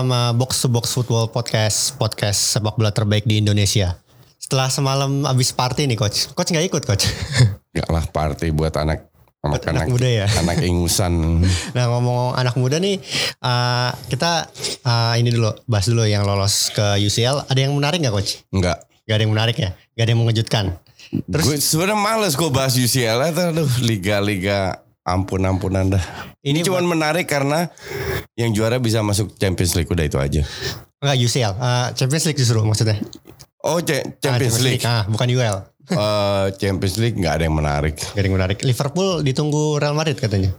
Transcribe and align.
Bersama 0.00 0.32
Box 0.32 0.64
to 0.64 0.72
Box 0.72 0.96
Football 0.96 1.28
Podcast, 1.28 1.92
podcast 2.00 2.56
sepak 2.56 2.72
bola 2.72 2.88
terbaik 2.88 3.28
di 3.28 3.36
Indonesia. 3.36 4.00
Setelah 4.40 4.72
semalam 4.72 5.28
abis 5.28 5.52
party 5.52 5.84
nih 5.84 5.92
coach, 6.00 6.32
coach 6.32 6.48
nggak 6.56 6.72
ikut 6.72 6.88
coach. 6.88 7.04
Gak 7.76 7.84
lah 7.92 8.08
party 8.08 8.48
buat 8.48 8.72
anak 8.80 9.12
Buat 9.44 9.60
anak 9.68 9.92
muda 9.92 10.08
ya? 10.08 10.24
Anak 10.40 10.64
ingusan. 10.72 11.44
nah 11.76 11.84
ngomong 11.92 12.32
anak 12.32 12.56
muda 12.56 12.80
nih, 12.80 12.96
uh, 13.44 13.92
kita 14.08 14.48
uh, 14.88 15.20
ini 15.20 15.36
dulu 15.36 15.52
bahas 15.68 15.84
dulu 15.84 16.08
yang 16.08 16.24
lolos 16.24 16.72
ke 16.72 16.96
UCL. 17.04 17.52
Ada 17.52 17.68
yang 17.68 17.76
menarik 17.76 18.00
nggak 18.00 18.16
coach? 18.16 18.40
Enggak. 18.56 18.80
Gak 19.04 19.20
ada 19.20 19.22
yang 19.28 19.36
menarik 19.36 19.56
ya? 19.60 19.76
Gak 20.00 20.04
ada 20.08 20.10
yang 20.16 20.20
mengejutkan. 20.24 20.64
Terus 21.28 21.44
Gue 21.44 21.56
sebenarnya 21.60 22.00
males 22.00 22.32
gue 22.40 22.48
bahas 22.48 22.72
UCL 22.72 23.36
itu 23.36 23.42
aduh 23.52 23.68
liga-liga 25.00 25.08
ampun-ampunan 25.08 25.84
dah. 25.90 26.04
Ini 26.40 26.60
Ini, 26.60 26.66
cuman 26.66 26.84
menarik 26.86 27.26
karena 27.26 27.68
yang 28.34 28.52
juara 28.52 28.76
bisa 28.76 29.00
masuk 29.00 29.36
Champions 29.36 29.72
League 29.74 29.88
udah 29.88 30.04
itu 30.04 30.18
aja. 30.18 30.42
nggak 31.00 31.16
UCL, 31.16 31.52
uh, 31.56 31.88
Champions 31.94 32.24
League 32.26 32.36
justru 32.36 32.60
maksudnya. 32.60 33.00
Oh 33.64 33.80
Cha- 33.80 34.00
Ah, 34.00 34.12
Champions 34.20 34.60
League. 34.60 34.84
Ah, 34.84 35.04
bukan 35.06 35.28
UL. 35.28 35.58
Eh, 35.90 36.46
Champions 36.54 37.02
League 37.02 37.18
nggak 37.18 37.34
ada 37.34 37.44
yang 37.44 37.56
menarik. 37.56 37.98
Gak 37.98 38.14
ada 38.14 38.22
yang 38.22 38.36
menarik. 38.38 38.58
Liverpool 38.62 39.26
ditunggu 39.26 39.74
Real 39.74 39.90
Madrid 39.90 40.14
katanya. 40.14 40.54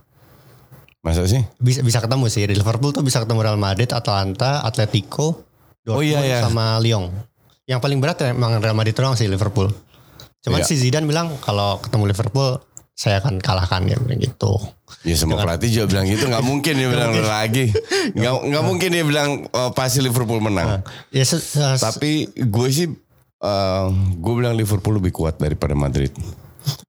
Masa 0.99 1.23
sih? 1.23 1.39
Bisa 1.55 1.79
bisa 1.79 2.03
ketemu 2.03 2.27
sih. 2.27 2.43
Di 2.43 2.51
Liverpool 2.51 2.91
tuh 2.91 2.99
bisa 2.99 3.23
ketemu 3.23 3.39
Real 3.39 3.55
Madrid, 3.55 3.87
Atalanta, 3.89 4.59
Atletico, 4.59 5.47
Dortmund 5.79 5.95
Oh, 5.95 6.03
iya, 6.03 6.19
iya. 6.19 6.43
sama 6.43 6.75
Lyon. 6.77 7.15
Yang 7.63 7.79
paling 7.79 8.03
berat 8.03 8.19
emang 8.27 8.59
Real 8.59 8.75
Madrid 8.75 8.91
doang 8.91 9.15
sih 9.15 9.25
Liverpool. 9.25 9.71
Cuman 10.41 10.59
Iya. 10.59 10.67
si 10.67 10.75
Zidane 10.75 11.07
bilang 11.07 11.39
kalau 11.39 11.79
ketemu 11.79 12.11
Liverpool 12.11 12.59
saya 13.01 13.17
akan 13.17 13.41
kalahkan 13.41 13.89
ya 13.89 13.97
gitu. 14.13 14.61
Ya 15.01 15.17
semua 15.17 15.41
pelatih 15.41 15.73
juga 15.73 15.89
bilang 15.89 16.05
gitu 16.05 16.29
nggak 16.29 16.45
mungkin 16.45 16.73
dia 16.77 16.85
bilang 16.85 17.17
lagi 17.17 17.73
nggak 18.13 18.33
nggak 18.45 18.63
mungkin 18.63 18.89
dia 18.93 19.01
bilang 19.01 19.29
oh, 19.49 19.73
pasti 19.73 20.05
Liverpool 20.05 20.37
menang. 20.37 20.85
Ya 21.09 21.25
se- 21.25 21.41
se- 21.41 21.81
Tapi 21.81 22.29
gue 22.29 22.67
sih 22.69 22.85
eh, 23.41 23.85
gue 24.15 24.33
bilang 24.37 24.53
Liverpool 24.53 25.01
lebih 25.01 25.09
kuat 25.11 25.41
daripada 25.41 25.73
Madrid. 25.73 26.13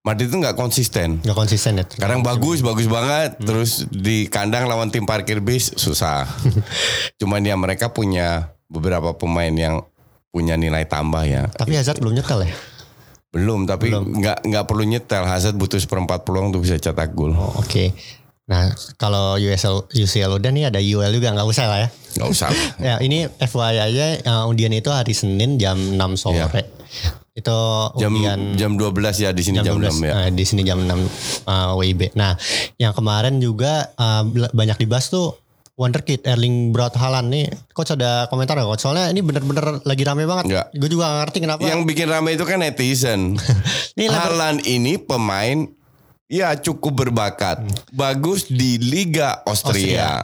Madrid 0.05 0.29
itu 0.29 0.37
nggak 0.37 0.53
konsisten. 0.53 1.25
nggak 1.25 1.39
konsisten 1.39 1.81
ya. 1.81 1.85
Kadang 1.89 2.21
bagus, 2.21 2.61
bagus 2.61 2.85
banget. 2.85 3.41
Terus 3.41 3.89
di 3.89 4.29
kandang 4.29 4.69
lawan 4.69 4.93
tim 4.93 5.09
parkir 5.09 5.41
bis 5.41 5.73
susah. 5.73 6.29
Cuman 7.25 7.41
ya 7.41 7.57
mereka 7.57 7.89
punya 7.89 8.53
beberapa 8.69 9.17
pemain 9.17 9.49
yang 9.49 9.81
punya 10.29 10.61
nilai 10.61 10.85
tambah 10.85 11.25
ya. 11.25 11.49
Tapi 11.57 11.73
Hazard 11.73 12.05
belum 12.05 12.21
nyetel 12.21 12.45
ya. 12.45 12.53
Belum, 13.33 13.65
tapi 13.65 13.89
nggak 13.89 14.45
nggak 14.45 14.65
perlu 14.69 14.85
nyetel. 14.85 15.25
Hazard 15.25 15.57
butuh 15.57 15.81
seperempat 15.81 16.29
peluang 16.29 16.53
untuk 16.53 16.69
bisa 16.69 16.77
cetak 16.77 17.17
gol. 17.17 17.33
Oh, 17.33 17.65
Oke. 17.65 17.97
Nah 18.45 18.69
kalau 19.01 19.41
USL 19.41 19.89
UCL 19.89 20.37
udah 20.37 20.51
nih 20.53 20.69
ada 20.69 20.77
UL 20.83 21.09
juga 21.09 21.33
nggak 21.33 21.49
usah 21.49 21.65
lah 21.65 21.79
ya. 21.81 21.89
Nggak 22.21 22.29
usah. 22.29 22.49
Ya 22.93 22.95
ini 23.01 23.25
FYI 23.41 23.77
aja 23.81 24.07
uh, 24.29 24.51
undian 24.51 24.77
itu 24.77 24.93
hari 24.93 25.17
Senin 25.17 25.57
jam 25.57 25.81
6 25.81 26.21
sore. 26.21 26.45
Iya. 26.45 26.69
Itu 27.33 27.57
Jam 27.97 28.13
undian 28.13 28.53
jam 28.61 28.77
12 28.77 29.25
ya 29.25 29.31
di 29.33 29.41
sini 29.41 29.65
jam, 29.65 29.81
6 29.81 30.05
ya. 30.05 30.13
Nah, 30.13 30.29
di 30.29 30.45
sini 30.45 30.61
jam 30.69 30.85
6 30.85 30.93
uh, 31.49 31.73
WIB. 31.81 32.13
Nah, 32.13 32.37
yang 32.77 32.93
kemarin 32.93 33.41
juga 33.41 33.89
uh, 33.97 34.29
banyak 34.53 34.77
dibahas 34.77 35.09
tuh 35.09 35.41
Wonderkid 35.83 36.23
Erling 36.23 36.71
Braut 36.71 36.95
Haaland 36.95 37.29
nih. 37.29 37.51
Coach 37.75 37.91
ada 37.91 38.31
komentar 38.31 38.55
gak 38.55 38.71
coach? 38.71 38.87
Soalnya 38.87 39.11
ini 39.11 39.19
bener-bener 39.19 39.83
lagi 39.83 40.03
rame 40.07 40.23
banget. 40.23 40.47
Enggak. 40.47 40.67
Gue 40.79 40.89
juga 40.89 41.11
gak 41.11 41.19
ngerti 41.27 41.39
kenapa. 41.43 41.61
Yang 41.67 41.81
bikin 41.83 42.07
ramai 42.07 42.39
itu 42.39 42.45
kan 42.47 42.63
netizen. 42.63 43.35
Haaland 43.99 44.63
ini 44.63 44.97
pemain 44.97 45.67
ya 46.31 46.55
cukup 46.55 47.03
berbakat. 47.03 47.67
Bagus 47.91 48.47
di 48.47 48.79
Liga 48.79 49.43
Austria. 49.43 50.23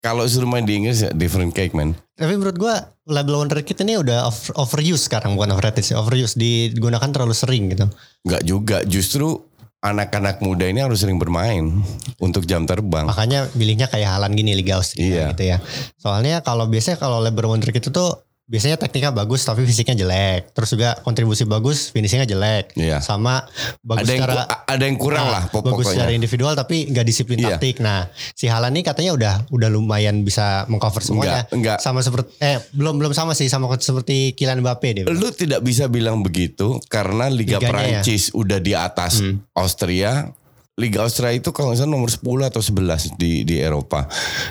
Kalau 0.00 0.24
suruh 0.24 0.48
main 0.48 0.64
di 0.64 0.80
Inggris 0.80 1.04
ya 1.04 1.12
different 1.12 1.52
cake 1.52 1.76
man. 1.76 1.92
Tapi 2.16 2.32
menurut 2.32 2.56
gue 2.56 2.74
label 3.04 3.36
Wonderkid 3.36 3.84
ini 3.84 4.00
udah 4.00 4.32
over- 4.32 4.56
overuse 4.56 5.04
sekarang 5.04 5.36
bukan 5.36 5.52
overrated 5.52 5.84
sih. 5.84 5.92
Overuse 5.92 6.40
digunakan 6.40 7.04
terlalu 7.12 7.36
sering 7.36 7.68
gitu. 7.68 7.84
Enggak 8.24 8.42
juga, 8.44 8.76
justru 8.88 9.44
anak-anak 9.80 10.44
muda 10.44 10.68
ini 10.68 10.84
harus 10.84 11.00
sering 11.00 11.16
bermain 11.16 11.80
untuk 12.20 12.44
jam 12.44 12.68
terbang. 12.68 13.08
Makanya 13.08 13.48
pilihnya 13.48 13.88
kayak 13.88 14.12
Haaland 14.12 14.36
gini 14.36 14.52
Liga 14.52 14.76
Austria 14.76 15.00
Iya. 15.00 15.26
gitu 15.32 15.44
ya. 15.48 15.58
Soalnya 15.96 16.44
kalau 16.44 16.68
biasanya 16.68 17.00
kalau 17.00 17.16
label 17.18 17.48
Wonderkid 17.48 17.80
itu 17.80 17.90
tuh 17.90 18.20
biasanya 18.50 18.74
tekniknya 18.74 19.14
bagus 19.14 19.46
tapi 19.46 19.62
fisiknya 19.62 19.94
jelek. 19.96 20.50
Terus 20.50 20.74
juga 20.74 20.98
kontribusi 21.00 21.46
bagus, 21.46 21.88
finishingnya 21.88 22.26
jelek. 22.26 22.74
Iya. 22.74 22.98
Sama 22.98 23.46
bagus 23.80 24.02
Ada 24.02 24.10
yang 24.10 24.22
secara 24.26 24.42
ada 24.66 24.84
yang 24.84 24.98
kurang 24.98 25.22
Nah, 25.22 25.30
lah 25.30 25.44
Bagus 25.46 25.86
secara 25.86 26.10
pokoknya. 26.10 26.18
individual 26.18 26.52
tapi 26.52 26.76
nggak 26.84 27.06
disiplin 27.06 27.38
Iya. 27.38 27.54
taktik. 27.54 27.78
Nah, 27.78 28.10
si 28.34 28.50
Haaland 28.50 28.74
ini 28.74 28.82
katanya 28.82 29.14
udah 29.14 29.34
udah 29.48 29.68
lumayan 29.70 30.20
bisa 30.20 30.66
mengcover 30.66 30.98
semuanya. 30.98 31.46
Enggak, 31.46 31.78
enggak. 31.78 31.78
Sama 31.78 32.02
seperti 32.02 32.34
eh 32.38 32.58
belum 32.74 32.98
belum 32.98 33.12
sama 33.14 33.32
sih 33.32 33.46
sama 33.46 33.70
seperti 33.78 34.34
Kylian 34.34 34.58
Mbappe 34.60 34.88
dia. 34.92 35.04
Lu 35.06 35.30
tidak 35.30 35.62
bisa 35.62 35.86
bilang 35.86 36.18
begitu 36.20 36.82
karena 36.84 37.30
Liga 37.30 37.56
Liganya 37.56 37.62
ya. 37.62 37.70
Prancis 38.02 38.34
udah 38.34 38.58
di 38.58 38.74
atas 38.74 39.22
Hmm. 39.22 39.38
Austria. 39.54 40.26
Liga 40.74 41.04
Austria 41.04 41.30
itu 41.30 41.52
kalau 41.52 41.70
nggak 41.70 41.78
salah 41.78 41.92
nomor 41.92 42.08
10 42.08 42.18
atau 42.42 42.58
11 42.58 43.12
di 43.14 43.44
di 43.44 43.60
Eropa. 43.60 44.08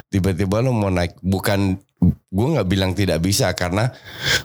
Tiba-tiba 0.08 0.62
lu 0.62 0.72
mau 0.72 0.88
naik 0.88 1.18
bukan 1.20 1.76
gue 2.08 2.48
nggak 2.56 2.68
bilang 2.70 2.92
tidak 2.96 3.20
bisa 3.20 3.52
karena 3.58 3.92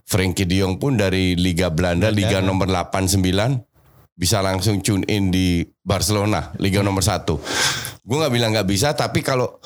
Frankie 0.09 0.49
De 0.49 0.59
Jong 0.65 0.83
pun 0.83 0.99
dari 0.99 1.39
Liga 1.39 1.71
Belanda 1.71 2.11
Liga 2.11 2.43
nomor 2.43 2.67
8 2.67 3.21
9 3.21 3.23
bisa 4.15 4.39
langsung 4.43 4.79
tune 4.79 5.03
in 5.11 5.35
di 5.35 5.63
Barcelona 5.83 6.55
Liga 6.59 6.83
nomor 6.83 7.03
1. 7.03 7.27
Gue 8.05 8.17
nggak 8.21 8.35
bilang 8.35 8.51
nggak 8.55 8.69
bisa 8.69 8.95
tapi 8.95 9.23
kalau 9.23 9.59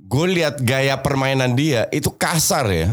gue 0.00 0.26
lihat 0.28 0.60
gaya 0.60 1.00
permainan 1.00 1.56
dia 1.56 1.88
itu 1.92 2.12
kasar 2.12 2.68
ya. 2.68 2.88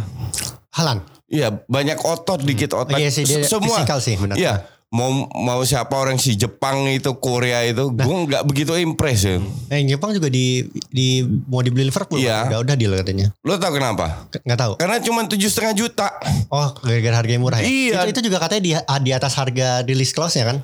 Haaland. 0.71 1.03
Iya 1.31 1.63
banyak 1.63 2.03
otot 2.03 2.43
dikit 2.43 2.75
otot 2.75 2.99
Iya 2.99 3.07
sih, 3.07 3.23
dia 3.23 3.47
semua 3.47 3.87
sih, 4.03 4.19
benar. 4.19 4.35
Iya 4.35 4.67
mau 4.91 5.07
mau 5.31 5.63
siapa 5.63 5.95
orang 5.95 6.15
si 6.15 6.35
Jepang 6.35 6.83
itu 6.85 7.15
Korea 7.15 7.63
itu 7.63 7.87
Nah. 7.89 8.03
gue 8.03 8.15
nggak 8.27 8.43
begitu 8.43 8.75
impress 8.75 9.23
ya 9.23 9.39
Eh 9.69 9.87
Jepang 9.87 10.11
juga 10.11 10.27
di 10.27 10.61
di 10.87 11.21
mau 11.47 11.59
dibeli 11.59 11.87
Liverpool. 11.87 12.19
Iya. 12.19 12.43
Udah 12.45 12.59
udah 12.59 12.75
deal 12.75 12.91
katanya. 12.93 13.31
lo 13.39 13.55
tau 13.55 13.71
kenapa 13.71 14.27
Nggak 14.37 14.59
tahu. 14.59 14.73
karena 14.75 14.99
cuma 14.99 15.23
tujuh 15.25 15.47
setengah 15.47 15.73
juta 15.73 16.07
Oh, 16.47 16.75
gara-gara 16.77 17.15
harganya 17.17 17.39
murah 17.39 17.57
ya. 17.57 17.65
Iya. 17.65 17.97
Itu, 18.03 18.19
itu 18.19 18.27
juga 18.27 18.43
katanya 18.43 18.61
di 18.61 18.71
di 19.01 19.11
atas 19.11 19.33
harga 19.33 19.79
release 19.81 20.11
clause-nya 20.11 20.45
kan? 20.45 20.57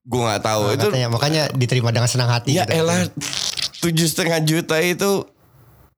gue 0.00 0.20
nggak 0.20 0.44
tahu 0.44 0.62
Nah, 0.62 0.74
itu 0.74 0.86
katanya 0.86 1.08
makanya 1.08 1.42
diterima 1.50 1.88
dengan 1.88 2.06
senang 2.06 2.28
hati 2.28 2.54
ya 2.54 2.62
gitu. 2.62 2.76
elah 2.78 3.08
tujuh 3.80 4.04
setengah 4.04 4.38
juta 4.40 4.76
itu 4.78 5.24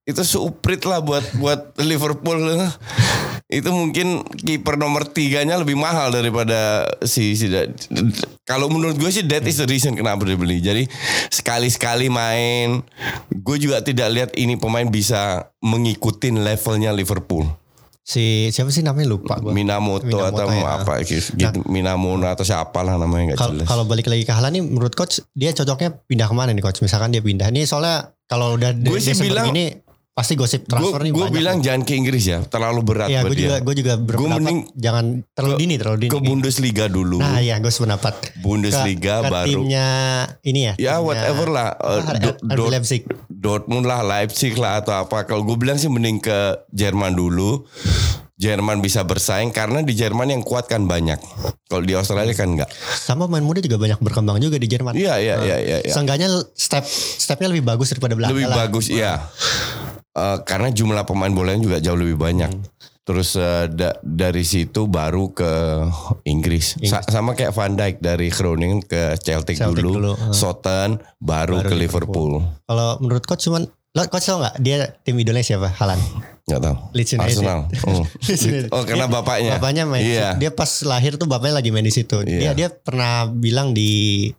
itu 0.03 0.23
suprit 0.23 0.79
lah 0.81 1.03
buat 1.03 1.27
buat 1.35 1.75
Liverpool 1.77 2.39
itu 3.47 3.71
mungkin 3.71 4.27
kiper 4.27 4.75
nomor 4.75 5.07
tiganya 5.07 5.55
lebih 5.55 5.79
mahal 5.79 6.11
daripada 6.11 6.83
si, 7.07 7.39
si 7.39 7.47
kalau 8.43 8.67
menurut 8.67 8.99
gue 8.99 9.07
sih 9.07 9.23
that 9.23 9.47
is 9.47 9.63
the 9.63 9.69
reason 9.71 9.95
kenapa 9.95 10.27
dia 10.27 10.35
beli 10.35 10.59
jadi 10.59 10.83
sekali 11.31 11.71
sekali 11.71 12.11
main 12.11 12.83
gue 13.31 13.57
juga 13.57 13.87
tidak 13.87 14.09
lihat 14.11 14.31
ini 14.35 14.59
pemain 14.59 14.91
bisa 14.91 15.47
mengikutin 15.63 16.43
levelnya 16.43 16.91
Liverpool 16.91 17.47
Si 18.07 18.55
siapa 18.55 18.71
sih 18.71 18.87
namanya 18.87 19.19
lupa 19.19 19.35
gua. 19.43 19.51
Minamoto, 19.51 20.07
Minamoto 20.07 20.31
atau 20.31 20.47
ya. 20.47 20.79
apa 20.79 21.03
gitu, 21.03 21.27
gitu 21.35 21.59
Minamono 21.67 22.31
atau 22.31 22.47
siapa 22.47 22.87
lah 22.87 23.03
namanya 23.03 23.35
nggak 23.35 23.39
jelas 23.51 23.67
Kalau 23.67 23.83
balik 23.83 24.07
lagi 24.07 24.23
ke 24.23 24.31
Haaland 24.31 24.55
nih 24.55 24.63
menurut 24.63 24.95
coach 24.95 25.19
dia 25.35 25.51
cocoknya 25.51 25.91
pindah 26.07 26.31
ke 26.31 26.35
mana 26.39 26.55
nih 26.55 26.63
coach? 26.63 26.87
Misalkan 26.87 27.11
dia 27.11 27.19
pindah 27.19 27.51
nih 27.51 27.67
soalnya 27.67 28.15
kalau 28.31 28.55
udah 28.55 28.79
Gue 28.79 29.03
sih 29.03 29.11
bilang- 29.19 29.51
ini 29.51 29.75
pasti 30.17 30.33
gosip 30.33 30.65
transfer 30.65 30.97
nih 30.99 31.13
gue 31.13 31.21
banyak. 31.21 31.29
bilang 31.31 31.57
jangan 31.61 31.85
ke 31.85 31.93
Inggris 31.93 32.25
ya 32.25 32.41
terlalu 32.43 32.81
berat 32.83 33.07
Iya, 33.07 33.21
buat 33.21 33.29
gue 33.29 33.39
juga 33.39 33.57
gue 33.61 33.75
juga 33.77 33.93
berpendapat 33.99 34.41
mending 34.41 34.59
jangan 34.75 35.05
terlalu 35.29 35.53
ke- 35.53 35.61
dini 35.61 35.75
terlalu 35.77 35.99
dini. 36.01 36.11
ke 36.11 36.19
Bundesliga 36.19 36.85
dulu 36.89 37.17
Nah, 37.19 37.37
iya 37.39 37.55
gue 37.57 37.69
sependapat. 37.69 38.15
Bundesliga 38.41 39.15
ke, 39.15 39.23
ke 39.23 39.29
baru 39.31 39.49
timnya 39.53 39.89
ini 40.41 40.61
ya. 40.63 40.73
ya 40.75 40.95
timnya- 40.95 41.05
whatever 41.05 41.47
lah 41.47 41.69
Do- 42.17 42.41
Dort- 42.49 42.73
Leipzig. 42.73 43.05
Dortmund 43.29 43.85
lah 43.85 44.01
Leipzig 44.01 44.57
lah 44.57 44.81
atau 44.81 44.97
apa 44.97 45.23
kalau 45.23 45.45
gue 45.45 45.55
bilang 45.55 45.77
sih 45.77 45.87
mending 45.87 46.17
ke 46.19 46.39
Jerman 46.71 47.13
dulu 47.13 47.69
Jerman 48.35 48.81
bisa 48.81 49.01
bersaing 49.01 49.49
karena 49.49 49.81
di 49.81 49.93
Jerman 49.93 50.29
yang 50.29 50.41
kuat 50.41 50.65
kan 50.65 50.85
banyak. 50.85 51.17
Kalau 51.67 51.81
di 51.81 51.93
Australia 51.93 52.33
kan 52.33 52.49
enggak. 52.51 52.69
Sama 52.95 53.25
pemain 53.25 53.41
muda 53.41 53.59
juga 53.59 53.77
banyak 53.77 53.97
berkembang 53.99 54.37
juga 54.39 54.57
di 54.57 54.65
Jerman. 54.67 54.93
Iya 54.93 55.17
iya 55.17 55.35
iya 55.41 55.57
iya. 55.59 55.77
iya. 55.81 55.89
Seenggaknya 55.89 56.29
step 56.53 56.85
stepnya 57.17 57.49
lebih 57.49 57.65
bagus 57.65 57.89
daripada 57.89 58.13
Belanda 58.13 58.33
Lebih 58.33 58.45
lah. 58.47 58.57
bagus 58.59 58.87
iya. 58.89 59.25
Eh, 60.17 60.39
karena 60.43 60.73
jumlah 60.73 61.05
pemain 61.05 61.29
bolanya 61.29 61.61
juga 61.61 61.77
jauh 61.77 61.95
lebih 61.95 62.17
banyak. 62.17 62.49
Hmm. 62.49 62.65
Terus 63.05 63.37
eh, 63.37 63.69
da- 63.69 64.01
dari 64.01 64.43
situ 64.43 64.89
baru 64.89 65.31
ke 65.31 65.53
Inggris. 66.25 66.75
Sa- 66.83 67.05
sama 67.05 67.37
kayak 67.37 67.53
Van 67.53 67.71
Dijk 67.71 68.01
dari 68.01 68.33
Groningen 68.33 68.81
ke 68.81 69.15
Celtic, 69.17 69.55
Celtic 69.55 69.79
dulu, 69.79 69.93
dulu, 69.95 70.13
eh. 70.17 70.33
Southampton 70.33 70.91
baru, 71.17 71.61
Baru 71.61 71.69
ke 71.69 71.75
Liverpool. 71.77 72.33
Liverpool. 72.41 72.65
Kalau 72.65 72.89
menurut 72.99 73.23
coach 73.23 73.45
cuman 73.45 73.69
lo 73.97 74.05
coach 74.07 74.23
tau 74.23 74.37
nggak 74.37 74.55
dia 74.61 74.77
tim 75.01 75.17
idolanya 75.17 75.41
siapa? 75.43 75.73
Halan. 75.73 75.97
Nggak 76.47 76.61
tahu. 76.61 76.77
Leeds 76.93 77.11
United. 77.11 77.27
Arsenal. 77.33 77.59
Oh. 77.83 78.05
Leeds 78.29 78.45
United. 78.45 78.71
oh 78.71 78.83
karena 78.85 79.09
bapaknya. 79.09 79.57
Bapaknya 79.57 79.83
main. 79.83 80.05
Iya. 80.05 80.29
Dia 80.37 80.53
pas 80.53 80.69
lahir 80.85 81.17
tuh 81.17 81.25
bapaknya 81.25 81.59
lagi 81.59 81.73
main 81.73 81.83
di 81.83 81.91
situ. 81.91 82.15
Dia 82.23 82.39
Iya. 82.39 82.53
dia 82.53 82.69
pernah 82.71 83.25
bilang 83.27 83.73
di 83.73 83.91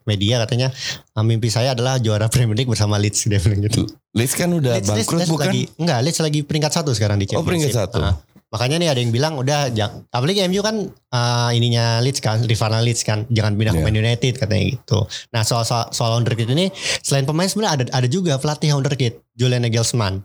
media 0.04 0.39
katanya 0.39 0.69
"Ah, 1.12 1.19
mimpi 1.19 1.50
saya 1.50 1.74
adalah 1.74 1.98
juara 1.98 2.30
Premier 2.30 2.56
League 2.56 2.69
bersama 2.69 2.95
Leeds 2.95 3.25
dia 3.25 3.42
bilang 3.42 3.59
gitu. 3.59 3.83
Leeds 4.13 4.33
kan 4.33 4.48
udah 4.48 4.77
Leeds, 4.77 4.86
Leeds, 4.86 4.89
bangkrut 4.94 5.19
Leeds 5.19 5.31
bukan? 5.33 5.45
lagi 5.50 5.62
enggak 5.75 6.00
Leeds 6.00 6.19
lagi 6.21 6.39
peringkat 6.42 6.71
satu 6.71 6.89
sekarang 6.94 7.18
di 7.18 7.25
Oh, 7.27 7.30
Championship. 7.36 7.74
peringkat 7.74 7.75
satu. 7.75 8.00
Ah. 8.00 8.15
Makanya 8.47 8.77
nih 8.77 8.89
ada 8.89 8.99
yang 8.99 9.11
bilang 9.11 9.33
udah 9.35 9.67
apalagi 10.07 10.39
MU 10.47 10.61
kan 10.61 10.88
ah, 11.09 11.51
ininya 11.51 11.99
Leeds 11.99 12.19
kan, 12.19 12.39
rivalnya 12.41 12.79
Leeds 12.79 13.03
kan, 13.03 13.27
jangan 13.27 13.53
pindah 13.53 13.73
ke 13.73 13.81
Iya. 13.81 13.88
Man 13.88 13.97
United 13.97 14.33
katanya 14.38 14.65
gitu. 14.71 14.99
Nah 15.29 15.44
soal 15.44 15.63
soal, 15.63 15.91
soal 15.91 16.15
wonderkid 16.15 16.47
ini 16.47 16.71
selain 16.99 17.23
pemain 17.23 17.45
sebenarnya 17.45 17.73
ada 17.73 17.83
ada 17.94 18.07
juga 18.07 18.35
pelatih 18.38 18.71
wonderkid 18.71 19.19
Julian 19.33 19.61
Nagelsmann. 19.61 20.23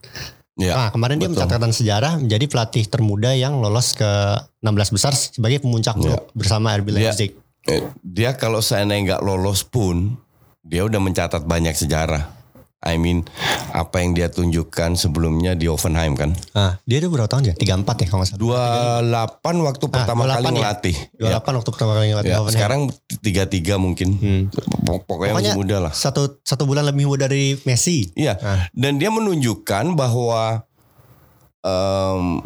Ya. 0.53 0.77
Nah, 0.77 0.89
kemarin 0.91 1.17
dia 1.17 1.27
betul. 1.27 1.43
mencatatkan 1.43 1.73
sejarah 1.73 2.13
menjadi 2.21 2.45
pelatih 2.45 2.85
termuda 2.85 3.33
yang 3.33 3.57
lolos 3.59 3.97
ke 3.97 4.11
16 4.61 4.93
besar 4.93 5.17
sebagai 5.17 5.65
pemuncak 5.65 5.97
Iya. 5.97 6.03
grup 6.05 6.23
bersama 6.33 6.77
RB 6.77 6.93
Dia- 6.93 7.09
Leipzig. 7.09 7.33
Eh, 7.65 7.89
Dia 8.03 8.37
kalau 8.37 8.61
seandainya 8.61 9.17
nggak 9.17 9.23
lolos 9.25 9.65
pun 9.65 10.13
dia 10.61 10.85
udah 10.85 11.01
mencatat 11.01 11.43
banyak 11.43 11.73
sejarah. 11.73 12.42
I 12.83 12.95
mean 12.97 13.23
apa 13.71 13.99
yang 13.99 14.11
dia 14.13 14.27
tunjukkan 14.27 14.95
sebelumnya 14.95 15.55
di 15.55 15.65
Hoffenheim 15.65 16.13
kan. 16.13 16.35
Ah, 16.51 16.83
dia 16.83 16.99
tuh 16.99 17.09
berapa 17.09 17.27
tahun 17.27 17.51
ya? 17.51 17.55
34 17.55 17.63
ya 17.97 18.07
kalau 18.07 18.21
nggak 18.21 18.31
salah. 18.35 18.41
28 19.39 19.63
waktu 19.63 19.85
pertama 19.87 20.23
28 20.25 20.29
kali 20.29 20.43
ya? 20.43 20.51
ngelatih. 20.53 20.97
28 21.17 21.57
waktu 21.57 21.71
pertama 21.71 21.93
kali 21.93 22.07
ngelatih 22.09 22.29
Ya, 22.29 22.37
Hoffenheim. 22.37 22.57
sekarang 22.59 22.81
33 23.23 23.75
mungkin. 23.77 24.09
Hmm. 24.15 24.43
Pok- 24.83 25.05
Pokoknya, 25.05 25.33
Pokoknya 25.33 25.35
masih 25.49 25.53
muda 25.57 25.77
lah. 25.81 25.93
Satu 25.93 26.43
satu 26.43 26.63
bulan 26.65 26.83
lebih 26.85 27.07
muda 27.07 27.25
dari 27.25 27.55
Messi. 27.63 28.11
Iya. 28.13 28.35
Ah. 28.37 28.67
Dan 28.71 28.99
dia 28.99 29.09
menunjukkan 29.09 29.95
bahwa 29.95 30.67
em, 31.61 32.43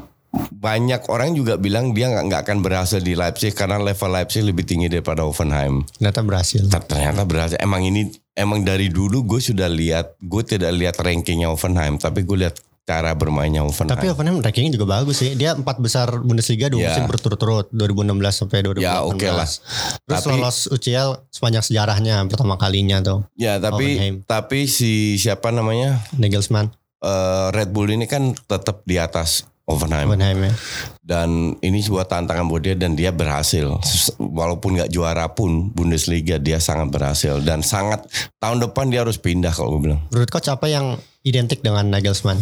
banyak 0.53 1.09
orang 1.09 1.33
juga 1.33 1.57
bilang 1.57 1.91
dia 1.91 2.07
nggak 2.07 2.25
nggak 2.27 2.41
akan 2.43 2.59
berhasil 2.61 3.01
di 3.01 3.17
Leipzig 3.17 3.51
karena 3.51 3.81
level 3.81 4.11
Leipzig 4.11 4.45
lebih 4.45 4.63
tinggi 4.63 4.87
daripada 4.87 5.25
Hoffenheim. 5.25 5.81
Ternyata 5.91 6.21
berhasil. 6.21 6.63
Ter- 6.67 6.85
Ternyata 6.87 7.25
berhasil. 7.25 7.57
Emang 7.57 7.81
ini 7.81 8.13
emang 8.37 8.63
dari 8.63 8.87
dulu 8.87 9.25
gue 9.27 9.41
sudah 9.41 9.67
lihat, 9.67 10.15
gue 10.21 10.43
tidak 10.45 10.71
lihat 10.71 10.95
rankingnya 10.97 11.49
Hoffenheim, 11.49 11.97
tapi 11.97 12.23
gue 12.23 12.45
lihat 12.45 12.55
cara 12.85 13.11
bermainnya 13.13 13.67
Hoffenheim. 13.67 13.97
Tapi 13.97 14.07
Hoffenheim 14.07 14.39
rankingnya 14.39 14.77
juga 14.77 14.87
bagus 14.93 15.19
sih. 15.19 15.35
Dia 15.35 15.53
empat 15.53 15.81
besar 15.81 16.23
Bundesliga 16.23 16.71
dua 16.71 16.79
Ya. 16.79 16.89
musim 16.93 17.11
berturut-turut 17.11 17.67
2016 17.71 18.15
sampai 18.37 18.63
2018. 18.63 18.85
Ya, 18.85 19.03
oke 19.03 19.27
lah. 19.27 19.49
Terus 19.99 20.21
Tapi- 20.23 20.31
lolos 20.31 20.59
UCL 20.71 21.09
sepanjang 21.27 21.65
sejarahnya 21.65 22.23
pertama 22.27 22.55
kalinya 22.55 23.01
tuh 23.01 23.27
ya 23.35 23.59
tapi 23.59 23.99
Hoffenheim. 23.99 24.15
tapi 24.23 24.69
si 24.69 24.93
siapa 25.17 25.51
namanya 25.51 25.99
Nagelsmann, 26.15 26.71
eh, 27.01 27.47
Red 27.51 27.75
Bull 27.75 27.91
ini 27.91 28.07
kan 28.07 28.37
tetap 28.39 28.85
di 28.85 28.97
atas 28.97 29.43
Hoffenheim 29.67 30.15
ya. 30.15 30.53
dan 31.03 31.59
ini 31.59 31.83
sebuah 31.83 32.07
tantangan 32.07 32.47
buat 32.47 32.63
dia 32.63 32.79
dan 32.79 32.95
dia 32.95 33.11
berhasil 33.11 33.67
walaupun 34.17 34.79
nggak 34.79 34.95
juara 34.95 35.27
pun 35.35 35.75
Bundesliga 35.75 36.39
dia 36.39 36.63
sangat 36.63 36.95
berhasil 36.95 37.43
dan 37.43 37.67
sangat 37.67 38.07
tahun 38.39 38.63
depan 38.63 38.95
dia 38.95 39.03
harus 39.03 39.19
pindah 39.19 39.51
kalau 39.51 39.75
gue 39.75 39.91
bilang 39.91 40.01
Menurut 40.15 40.31
coach 40.31 40.47
apa 40.47 40.71
yang 40.71 41.03
identik 41.27 41.67
dengan 41.67 41.91
Nagelsmann? 41.91 42.39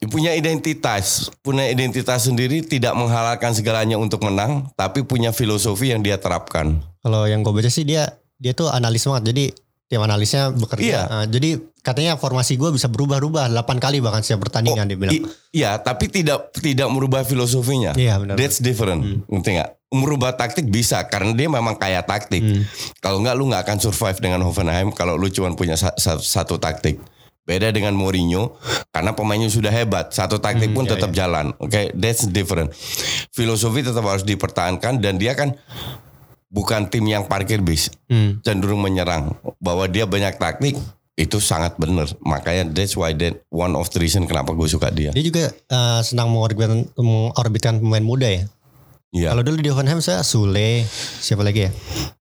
Dia 0.00 0.08
punya 0.08 0.32
identitas 0.32 1.28
punya 1.44 1.68
identitas 1.68 2.24
sendiri 2.24 2.64
tidak 2.64 2.96
menghalalkan 2.96 3.52
segalanya 3.52 4.00
untuk 4.00 4.24
menang 4.24 4.72
tapi 4.72 5.04
punya 5.04 5.36
filosofi 5.36 5.92
yang 5.92 6.00
dia 6.00 6.16
terapkan 6.16 6.80
Kalau 7.04 7.28
yang 7.28 7.44
gue 7.44 7.52
baca 7.52 7.68
sih 7.68 7.84
dia 7.84 8.08
dia 8.42 8.56
tuh 8.58 8.66
analis 8.74 9.06
banget. 9.06 9.30
Jadi 9.30 9.44
tim 9.92 10.00
analisnya 10.00 10.48
bekerja. 10.48 10.80
Iya. 10.80 11.02
Ah, 11.04 11.26
jadi 11.26 11.60
katanya 11.78 12.16
formasi 12.16 12.56
gue 12.56 12.72
bisa 12.72 12.88
berubah-ubah 12.88 13.52
8 13.52 13.76
kali 13.76 14.00
bahkan 14.00 14.24
setiap 14.24 14.40
pertandingan 14.42 14.88
dia 14.88 14.96
bilang. 14.96 15.20
Iya 15.50 15.76
tapi 15.76 16.08
tidak 16.08 16.48
tidak 16.54 16.88
merubah 16.88 17.20
filosofinya 17.20 17.92
Iya 17.92 18.16
benar. 18.16 18.34
that's 18.34 18.56
different 18.56 19.26
ngerti 19.26 19.50
nggak 19.52 19.70
merubah 19.92 20.32
taktik 20.32 20.64
bisa 20.66 21.04
karena 21.04 21.34
dia 21.34 21.44
memang 21.46 21.76
kaya 21.76 22.00
taktik 22.00 22.40
Hmm. 22.40 22.64
Kalau 22.98 23.20
nggak 23.20 23.34
lu 23.34 23.44
nggak 23.46 23.62
akan 23.62 23.78
survive 23.78 24.16
dengan 24.16 24.40
Hoffenheim 24.40 24.88
kalau 24.90 25.14
lu 25.14 25.28
cuma 25.28 25.52
punya 25.52 25.76
sa- 25.76 25.92
sa- 25.94 26.16
satu 26.16 26.56
taktik. 26.56 26.96
Beda 27.42 27.68
dengan 27.68 27.92
Mourinho 27.92 28.54
karena 28.88 29.12
pemainnya 29.12 29.50
sudah 29.50 29.68
hebat, 29.68 30.08
satu 30.08 30.38
taktik 30.38 30.70
Hmm, 30.70 30.78
pun 30.78 30.84
iya, 30.86 30.94
tetap 30.94 31.10
jalan. 31.10 31.50
Oke, 31.58 31.90
that's 31.92 32.24
different. 32.24 32.70
Filosofi 33.28 33.82
tetap 33.82 34.00
harus 34.00 34.22
dipertahankan 34.22 34.96
dan 34.96 35.18
dia 35.18 35.34
kan 35.34 35.58
bukan 36.52 36.86
tim 36.86 37.08
yang 37.08 37.24
parkir 37.24 37.64
bis, 37.64 37.88
Hmm. 38.12 38.44
cenderung 38.44 38.84
menyerang. 38.84 39.32
Bahwa 39.56 39.88
dia 39.88 40.04
banyak 40.04 40.36
taktik 40.36 40.76
itu 41.16 41.40
sangat 41.40 41.80
benar. 41.80 42.12
Makanya 42.20 42.68
that's 42.68 42.92
why 42.92 43.16
that 43.16 43.40
one 43.48 43.72
of 43.72 43.88
the 43.88 43.98
reason 43.98 44.28
kenapa 44.28 44.52
gue 44.52 44.68
suka 44.68 44.92
dia. 44.92 45.10
Dia 45.16 45.24
juga 45.24 45.48
eh, 45.48 46.00
senang 46.04 46.28
mengorbitkan, 46.28 46.92
mengorbitkan 46.94 47.80
pemain 47.80 48.04
muda 48.04 48.28
ya. 48.28 48.44
Iya. 49.12 49.28
Kalau 49.32 49.44
dulu 49.44 49.60
di 49.60 49.68
Hoffenheim 49.68 50.00
saya 50.00 50.24
Sule, 50.24 50.88
siapa 51.20 51.44
lagi 51.44 51.68
ya? 51.68 51.70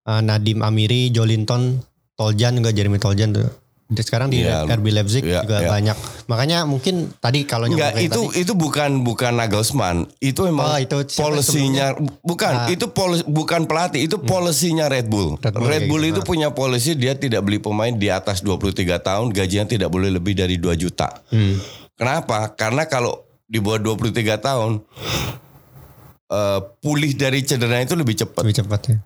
Eh, 0.08 0.22
Nadim 0.24 0.60
Amiri, 0.60 1.12
Jolinton, 1.12 1.80
Toljan 2.16 2.60
juga 2.60 2.72
Jeremy 2.72 3.00
Toljan 3.00 3.32
tuh. 3.32 3.48
Dan 3.92 4.04
sekarang 4.08 4.28
di 4.32 4.40
Iya. 4.40 4.64
RB 4.64 4.88
Leipzig 4.88 5.20
Iya, 5.20 5.44
juga 5.44 5.60
iya. 5.60 5.68
banyak. 5.68 5.98
Makanya 6.32 6.64
mungkin 6.64 7.12
tadi 7.20 7.44
kalau 7.44 7.68
Enggak, 7.68 8.00
itu 8.00 8.32
tadi, 8.32 8.40
itu 8.40 8.54
bukan 8.56 9.04
bukan 9.04 9.36
Nagelsmann. 9.36 10.08
Itu 10.18 10.48
emang 10.48 10.64
Oh, 10.64 10.80
itu 10.80 10.96
polisinya 11.14 11.92
bukan, 12.24 12.54
Ah. 12.56 12.68
itu 12.72 12.88
poli- 12.88 13.28
bukan 13.28 13.68
pelatih, 13.68 14.08
itu 14.08 14.16
polisinya 14.16 14.88
Red 14.88 15.12
Bull. 15.12 15.36
Red 15.38 15.52
Red 15.52 15.84
Bull 15.86 16.00
Bull, 16.00 16.02
kayak 16.02 16.08
gitu. 16.08 16.08
itu 16.08 16.22
punya 16.24 16.48
polisi 16.50 16.96
dia 16.96 17.14
tidak 17.14 17.44
beli 17.44 17.60
pemain 17.60 17.92
di 17.92 18.08
atas 18.08 18.40
23 18.40 18.96
tahun, 18.98 19.28
gajinya 19.30 19.68
tidak 19.68 19.92
boleh 19.92 20.08
lebih 20.08 20.34
dari 20.34 20.56
2 20.56 20.72
juta. 20.74 21.12
Hmm. 21.28 21.60
Kenapa? 21.94 22.56
Karena 22.56 22.88
kalau 22.88 23.20
di 23.44 23.60
bawah 23.60 23.76
23 23.78 24.40
tahun 24.40 24.80
eh, 26.28 26.60
pulih 26.80 27.12
dari 27.12 27.44
cedera 27.44 27.84
itu 27.84 27.92
lebih 27.92 28.16
cepat. 28.16 28.40
lebih 28.40 28.56
cepat 28.56 28.82
ya. 28.88 28.98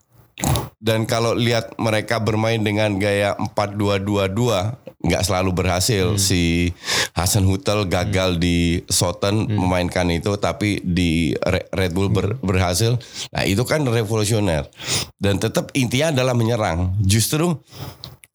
Dan 0.77 1.07
kalau 1.07 1.31
lihat 1.33 1.79
mereka 1.79 2.19
bermain 2.19 2.59
dengan 2.59 2.99
gaya 2.99 3.33
4-2-2-2 3.55 4.99
nggak 5.05 5.23
selalu 5.23 5.51
berhasil. 5.55 6.19
Si 6.19 6.73
Hasan 7.15 7.47
Hutel 7.47 7.87
gagal 7.87 8.37
di 8.37 8.83
Soton 8.85 9.47
memainkan 9.47 10.05
itu 10.12 10.36
tapi 10.36 10.83
di 10.83 11.31
Re- 11.39 11.71
Red 11.71 11.91
Bull 11.95 12.12
ber- 12.12 12.38
berhasil. 12.43 13.00
Nah, 13.31 13.48
itu 13.48 13.63
kan 13.63 13.88
revolusioner. 13.88 14.67
Dan 15.15 15.39
tetap 15.39 15.71
intinya 15.71 16.12
adalah 16.12 16.36
menyerang. 16.36 17.00
Justru 17.00 17.55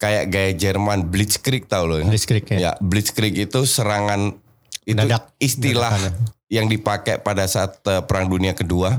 kayak 0.01 0.33
gaya 0.33 0.51
Jerman 0.57 1.13
Blitzkrieg 1.13 1.69
tahu 1.69 1.85
loh 1.85 1.99
ya. 2.01 2.09
Blitzkrieg 2.09 2.49
ya. 2.49 2.57
Ya, 2.59 2.73
Blitzkrieg 2.81 3.37
itu 3.37 3.69
serangan 3.69 4.41
itu 4.89 4.97
Mendadak. 4.97 5.37
istilah 5.37 5.93
Dadakan 5.93 6.15
yang 6.51 6.67
dipakai 6.67 7.21
pada 7.21 7.47
saat 7.47 7.79
eh, 7.87 8.03
Perang 8.03 8.27
Dunia 8.27 8.57
Kedua. 8.57 8.97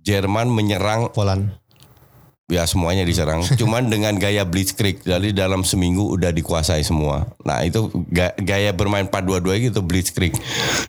Jerman 0.00 0.52
menyerang 0.52 1.10
Poland. 1.10 1.50
Ya 2.50 2.66
semuanya 2.66 3.06
diserang. 3.06 3.46
Cuman 3.60 3.86
dengan 3.88 4.18
gaya 4.18 4.42
blitzkrieg. 4.44 5.06
Jadi 5.06 5.30
dalam 5.32 5.62
seminggu 5.62 6.04
udah 6.10 6.34
dikuasai 6.34 6.82
semua. 6.82 7.30
Nah 7.46 7.62
itu 7.62 7.88
ga- 8.10 8.34
gaya 8.36 8.74
bermain 8.74 9.06
4-2-2 9.06 9.70
gitu 9.70 9.80
blitzkrieg. 9.80 10.34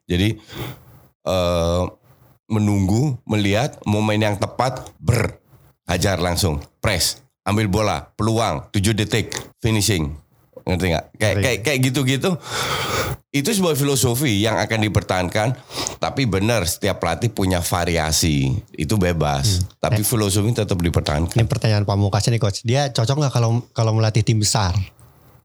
Jadi 0.10 0.42
eh 1.22 1.84
menunggu, 2.52 3.16
melihat 3.24 3.80
momen 3.88 4.20
yang 4.20 4.36
tepat, 4.36 4.92
ber 5.00 5.40
hajar 5.88 6.20
langsung, 6.20 6.60
press, 6.84 7.24
ambil 7.48 7.72
bola, 7.72 8.12
peluang, 8.20 8.68
7 8.76 8.92
detik, 8.92 9.32
finishing. 9.64 10.12
Ngerti 10.68 10.86
nggak? 10.92 11.06
Kayak 11.16 11.36
Ngerti. 11.40 11.46
kayak 11.48 11.60
kayak 11.64 11.80
gitu-gitu. 11.88 12.30
Itu 13.32 13.50
sebuah 13.56 13.80
filosofi 13.80 14.44
yang 14.44 14.60
akan 14.60 14.84
dipertahankan. 14.84 15.56
Tapi 16.02 16.26
benar 16.26 16.66
setiap 16.66 16.98
pelatih 16.98 17.30
punya 17.30 17.62
variasi. 17.62 18.50
Itu 18.74 18.98
bebas. 18.98 19.70
Tapi 19.78 20.02
filosofi 20.02 20.50
tetap 20.50 20.82
dipertahankan. 20.82 21.38
Ini 21.38 21.46
pertanyaan 21.46 21.86
pamungkasnya 21.86 22.34
nih 22.34 22.42
coach. 22.42 22.66
Dia 22.66 22.90
cocok 22.90 23.22
nggak 23.22 23.34
kalau 23.38 23.62
kalau 23.70 23.94
melatih 23.94 24.26
tim 24.26 24.42
besar? 24.42 24.74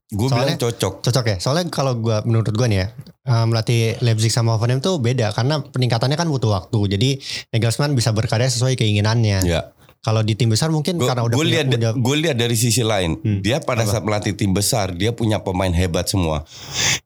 Gue 0.09 0.31
bilang 0.33 0.57
cocok. 0.57 1.05
Cocok 1.05 1.25
ya. 1.29 1.37
Soalnya 1.37 1.69
kalau 1.69 1.93
gua 2.01 2.25
menurut 2.25 2.49
gua 2.57 2.65
nih 2.65 2.79
ya, 2.81 2.87
eh, 3.27 3.45
melatih 3.45 4.01
Leipzig 4.01 4.33
sama 4.33 4.57
Hoffenheim 4.57 4.81
tuh 4.81 4.97
beda 4.97 5.29
karena 5.29 5.61
peningkatannya 5.61 6.17
kan 6.17 6.25
butuh 6.25 6.49
waktu. 6.49 6.97
Jadi 6.97 7.09
Nagelsmann 7.53 7.93
bisa 7.93 8.09
berkarya 8.09 8.49
sesuai 8.49 8.79
keinginannya. 8.79 9.45
Ya. 9.45 9.77
Kalau 10.01 10.23
di 10.23 10.39
tim 10.39 10.47
besar 10.47 10.71
mungkin 10.71 10.95
Gue 10.95 11.05
karena 11.05 11.27
udah 11.27 11.35
punya- 11.35 11.67
lihat 11.67 11.99
gue 11.99 12.15
lihat 12.17 12.37
dari 12.39 12.55
sisi 12.55 12.81
lain. 12.81 13.19
Hmm. 13.19 13.43
Dia 13.43 13.59
pada 13.59 13.83
saat 13.83 14.01
melatih 14.01 14.33
tim 14.33 14.55
besar, 14.55 14.95
dia 14.95 15.11
punya 15.11 15.43
pemain 15.43 15.69
hebat 15.69 16.07
semua 16.07 16.47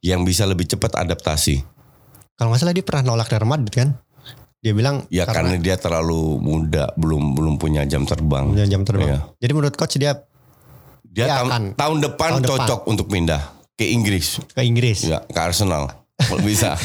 yang 0.05 0.22
bisa 0.22 0.46
lebih 0.46 0.70
cepat 0.70 0.96
adaptasi. 0.96 1.81
Kalau 2.41 2.50
nggak 2.50 2.57
salah 2.60 2.74
dia 2.74 2.81
pernah 2.81 3.03
nolak 3.05 3.29
Real 3.29 3.45
Madrid 3.45 3.69
kan? 3.69 3.89
Dia 4.57 4.74
bilang 4.74 5.05
Ya 5.10 5.25
karena, 5.25 5.57
dia 5.57 5.77
terlalu 5.77 6.38
muda, 6.38 6.89
belum 6.93 7.33
belum 7.33 7.57
punya 7.57 7.86
jam 7.86 8.01
terbang. 8.01 8.50
punya 8.50 8.65
jam 8.65 8.81
terbang. 8.81 9.10
Iya. 9.13 9.19
Jadi 9.38 9.51
menurut 9.53 9.74
coach 9.74 9.95
dia 9.95 10.17
Dia 11.03 11.25
Dia 11.27 11.38
tahun, 11.38 11.50
akan. 11.50 11.63
tahun 11.75 11.98
depan 12.00 12.29
Tahun 12.31 12.41
depan. 12.41 12.57
cocok 12.65 12.81
untuk 12.88 13.05
pindah 13.05 13.41
ke 13.74 13.86
Inggris. 13.86 14.41
ke 14.48 14.62
Inggris. 14.62 15.01
Ya, 15.03 15.21
ke 15.21 15.38
Arsenal. 15.38 16.01
Kalau 16.15 16.38
bisa. 16.45 16.77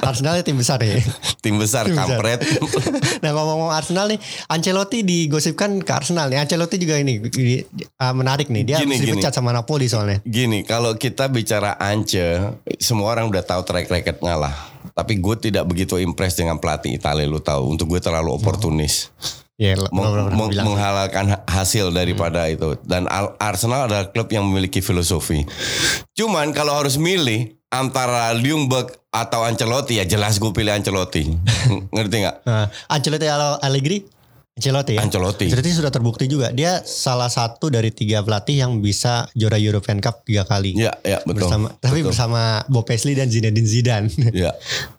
Arsenal 0.00 0.40
tim 0.40 0.56
besar 0.56 0.80
ya. 0.80 0.96
Tim 1.38 1.60
besar 1.60 1.84
Tim 1.84 1.92
besar. 1.92 2.08
kampret. 2.08 2.40
nah 3.22 3.30
ngomong-ngomong 3.30 3.68
Arsenal 3.70 4.08
nih, 4.08 4.16
Ancelotti 4.48 5.04
digosipkan 5.04 5.76
ke 5.78 5.92
Arsenal 5.92 6.26
nih. 6.26 6.40
Ancelotti 6.40 6.80
juga 6.80 6.96
ini 6.96 7.20
uh, 7.20 8.14
menarik 8.16 8.48
nih. 8.48 8.64
Dia 8.64 8.76
Gini, 8.80 8.96
gini. 8.96 9.12
dipecat 9.12 9.30
sama 9.30 9.52
Napoli 9.52 9.84
soalnya. 9.84 10.24
Gini, 10.24 10.64
kalau 10.64 10.96
kita 10.96 11.28
bicara 11.28 11.76
Ance, 11.76 12.40
semua 12.80 13.12
orang 13.12 13.28
udah 13.28 13.44
tahu 13.44 13.60
track 13.60 13.86
record 13.86 14.18
ngalah. 14.18 14.71
Tapi 14.92 15.18
gue 15.18 15.36
tidak 15.40 15.64
begitu 15.64 15.96
impress 15.96 16.34
dengan 16.34 16.56
pelatih 16.56 16.92
Italia, 16.92 17.24
lu 17.24 17.38
tahu. 17.38 17.68
Untuk 17.68 17.88
gue 17.88 17.98
terlalu 17.98 18.32
oportunis. 18.32 19.08
Ya, 19.56 19.76
Meng- 19.88 20.32
meng- 20.32 20.58
menghalalkan 20.64 21.24
ha- 21.30 21.42
hasil 21.46 21.90
daripada 21.90 22.44
itu. 22.46 22.74
Dan 22.82 23.06
Al- 23.06 23.36
Arsenal 23.36 23.86
adalah 23.86 24.08
klub 24.08 24.26
yang 24.28 24.42
memiliki 24.42 24.80
filosofi. 24.80 25.44
Cuman 26.12 26.50
kalau 26.50 26.74
harus 26.74 26.96
milih 26.96 27.54
antara 27.68 28.34
Ljungberg 28.34 28.90
atau 29.08 29.44
Ancelotti, 29.44 29.96
ya 29.96 30.04
jelas 30.04 30.36
gue 30.36 30.50
pilih 30.50 30.72
Ancelotti. 30.72 31.30
Ngerti 31.94 32.16
nggak? 32.20 32.36
Nah, 32.42 32.66
Ancelotti 32.86 33.28
atau 33.28 33.60
Allegri? 33.60 34.04
Ancelotti 34.52 34.92
ya. 34.94 35.00
Ancelotti. 35.00 35.48
Ancelotti 35.48 35.72
sudah 35.72 35.88
terbukti 35.88 36.24
juga. 36.26 36.52
Dia 36.52 36.84
salah 36.84 37.26
satu 37.26 37.72
dari 37.72 37.88
tiga 37.88 38.20
pelatih 38.20 38.60
yang 38.60 38.78
bisa 38.78 39.24
juara 39.32 39.56
European 39.56 39.96
Cup 39.96 40.22
tiga 40.22 40.44
kali. 40.44 40.76
Ya, 40.76 40.92
ya 41.00 41.24
betul. 41.24 41.48
bersama 41.48 41.72
tapi 41.74 42.00
Betul. 42.00 42.12
bersama 42.12 42.40
Bob 42.68 42.84
Paisley 42.84 43.16
dan 43.16 43.26
Zinedine 43.26 43.64
Zidane. 43.64 44.08
Ya, 44.36 44.52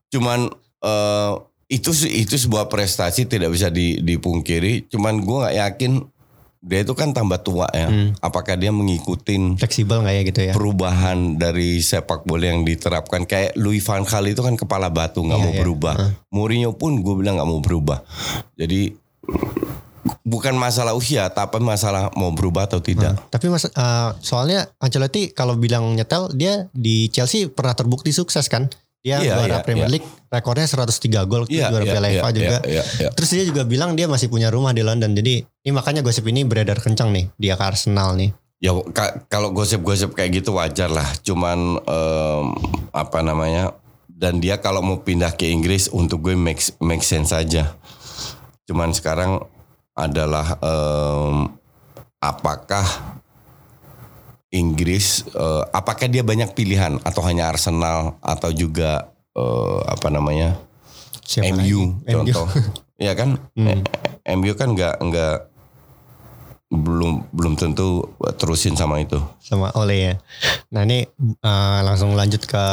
cuman 0.10 0.50
eh, 0.82 1.34
itu 1.70 1.90
itu 2.06 2.36
sebuah 2.36 2.66
prestasi 2.66 3.26
tidak 3.26 3.54
bisa 3.54 3.70
di- 3.70 4.02
dipungkiri. 4.02 4.90
Cuman 4.90 5.22
gue 5.22 5.38
nggak 5.46 5.58
yakin 5.60 5.92
dia 6.64 6.80
itu 6.80 6.96
kan 6.96 7.12
tambah 7.12 7.38
tua 7.38 7.68
ya. 7.70 7.92
Hmm. 7.92 8.16
Apakah 8.20 8.56
dia 8.56 8.72
mengikutin 8.72 9.60
Fleksibel 9.62 10.02
nggak 10.02 10.16
ya 10.16 10.22
gitu 10.24 10.42
ya? 10.50 10.54
perubahan 10.56 11.36
dari 11.36 11.78
sepak 11.78 12.24
bola 12.24 12.50
yang 12.50 12.64
diterapkan 12.64 13.28
kayak 13.28 13.54
Louis 13.54 13.84
van 13.84 14.02
Gaal 14.02 14.32
itu 14.32 14.42
kan 14.42 14.56
kepala 14.56 14.90
batu 14.90 15.22
nggak 15.22 15.38
Iya, 15.38 15.46
mau 15.46 15.54
iya. 15.54 15.60
berubah. 15.62 15.94
Mourinho 16.32 16.72
pun 16.74 17.04
gue 17.04 17.14
bilang 17.14 17.38
nggak 17.38 17.50
mau 17.52 17.60
berubah. 17.60 18.00
Jadi 18.56 18.96
bukan 20.24 20.56
masalah 20.56 20.92
usia, 20.94 21.32
tapi 21.32 21.60
masalah 21.60 22.12
mau 22.14 22.32
berubah 22.32 22.66
atau 22.66 22.80
tidak. 22.80 23.16
Tapi 23.30 23.48
mas, 23.48 23.66
eh, 23.66 24.10
soalnya 24.20 24.72
Ancelotti 24.78 25.32
kalau 25.32 25.56
bilang 25.56 25.96
nyetel 25.96 26.32
dia 26.34 26.68
di 26.72 27.08
Chelsea 27.08 27.48
pernah 27.48 27.72
terbukti 27.74 28.12
sukses 28.12 28.48
kan? 28.48 28.68
Dia 29.04 29.20
Iya, 29.20 29.36
juara 29.36 29.60
iya, 29.60 29.60
Premier 29.60 29.88
iya. 29.92 29.94
League, 30.00 30.08
rekornya 30.30 30.64
103 30.64 31.28
gol, 31.28 31.44
Iya, 31.52 31.68
juara 31.68 31.84
iya, 31.84 31.92
Piala 31.92 32.08
FA 32.14 32.30
juga. 32.32 32.58
iya, 32.64 32.80
iya, 32.80 32.84
iya. 33.02 33.10
Terus 33.12 33.30
dia 33.30 33.44
juga 33.44 33.68
bilang 33.68 34.00
dia 34.00 34.08
masih 34.08 34.32
punya 34.32 34.48
rumah 34.48 34.72
di 34.72 34.80
London. 34.80 35.12
Jadi 35.12 35.44
ini 35.44 35.72
makanya 35.72 36.00
gosip 36.00 36.24
ini 36.24 36.48
beredar 36.48 36.80
kencang 36.80 37.12
nih 37.12 37.28
dia 37.36 37.60
ke 37.60 37.64
Arsenal 37.64 38.16
nih. 38.16 38.32
Ya 38.64 38.72
ka- 38.96 39.28
kalau 39.28 39.52
gosip-gosip 39.52 40.16
kayak 40.16 40.40
gitu 40.40 40.56
wajar 40.56 40.88
lah. 40.88 41.04
Cuman 41.20 41.84
em, 41.84 42.46
apa 42.96 43.20
namanya? 43.20 43.76
Dan 44.08 44.40
dia 44.40 44.56
kalau 44.56 44.80
mau 44.80 45.04
pindah 45.04 45.36
ke 45.36 45.52
Inggris 45.52 45.92
untuk 45.92 46.24
gue 46.24 46.40
make 46.40 46.64
make 46.80 47.04
sense 47.04 47.36
aja. 47.36 47.76
Cuman 48.70 48.96
sekarang 48.96 49.44
adalah 49.94 50.58
em, 50.60 51.54
apakah 52.24 52.86
Inggris 54.54 55.26
eh, 55.34 55.64
apakah 55.74 56.06
dia 56.06 56.22
banyak 56.22 56.54
pilihan 56.54 57.02
atau 57.02 57.26
hanya 57.26 57.50
Arsenal 57.50 58.22
atau 58.22 58.54
juga 58.54 59.10
eh, 59.34 59.80
apa 59.90 60.08
namanya? 60.14 60.56
Siapa 61.24 61.56
MU 61.56 62.04
lagi? 62.04 62.12
contoh. 62.14 62.48
ya 63.10 63.14
kan? 63.18 63.42
Hmm. 63.58 63.82
MU 64.40 64.54
kan 64.54 64.72
nggak 64.78 64.96
nggak 65.02 65.38
belum 66.74 67.30
belum 67.30 67.54
tentu 67.54 68.02
terusin 68.36 68.74
sama 68.74 68.98
itu. 68.98 69.22
sama 69.38 69.70
Ole 69.74 69.96
ya. 69.96 70.14
Nah 70.70 70.82
ini 70.82 71.06
eh, 71.22 71.80
langsung 71.82 72.14
lanjut 72.14 72.42
ke 72.42 72.66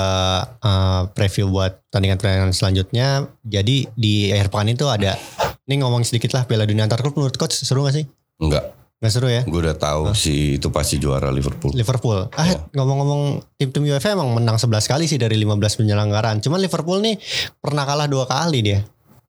eh, 0.59 1.03
preview 1.13 1.47
buat 1.47 1.85
pertandingan-pertandingan 1.87 2.51
selanjutnya. 2.51 3.29
Jadi 3.43 3.93
di 3.93 4.29
akhir 4.29 4.49
pekan 4.49 4.69
itu 4.69 4.89
ada, 4.89 5.21
ini 5.65 5.79
ngomong 5.79 6.01
sedikit 6.03 6.33
lah 6.33 6.45
Piala 6.45 6.65
Dunia 6.65 6.85
antar 6.85 6.99
klub 6.99 7.13
menurut 7.15 7.37
coach 7.37 7.53
seru 7.55 7.85
gak 7.85 7.95
sih? 7.95 8.09
Enggak, 8.41 8.73
Gak 8.97 9.13
seru 9.13 9.29
ya? 9.29 9.45
gue 9.45 9.61
udah 9.61 9.77
tahu 9.77 10.13
si 10.13 10.57
itu 10.57 10.69
pasti 10.69 10.97
juara 10.97 11.29
Liverpool. 11.29 11.73
Liverpool. 11.73 12.25
Ah, 12.33 12.49
Iya. 12.49 12.59
ngomong-ngomong 12.73 13.23
tim-tim 13.55 13.85
UEFA 13.85 14.13
emang 14.13 14.33
menang 14.33 14.57
11 14.57 14.85
kali 14.87 15.05
sih 15.05 15.17
dari 15.17 15.37
15 15.37 15.77
penyelenggaraan. 15.77 16.41
Cuman 16.41 16.57
Liverpool 16.57 17.01
nih 17.01 17.21
pernah 17.57 17.85
kalah 17.85 18.05
dua 18.05 18.25
kali 18.25 18.61
dia. 18.61 18.81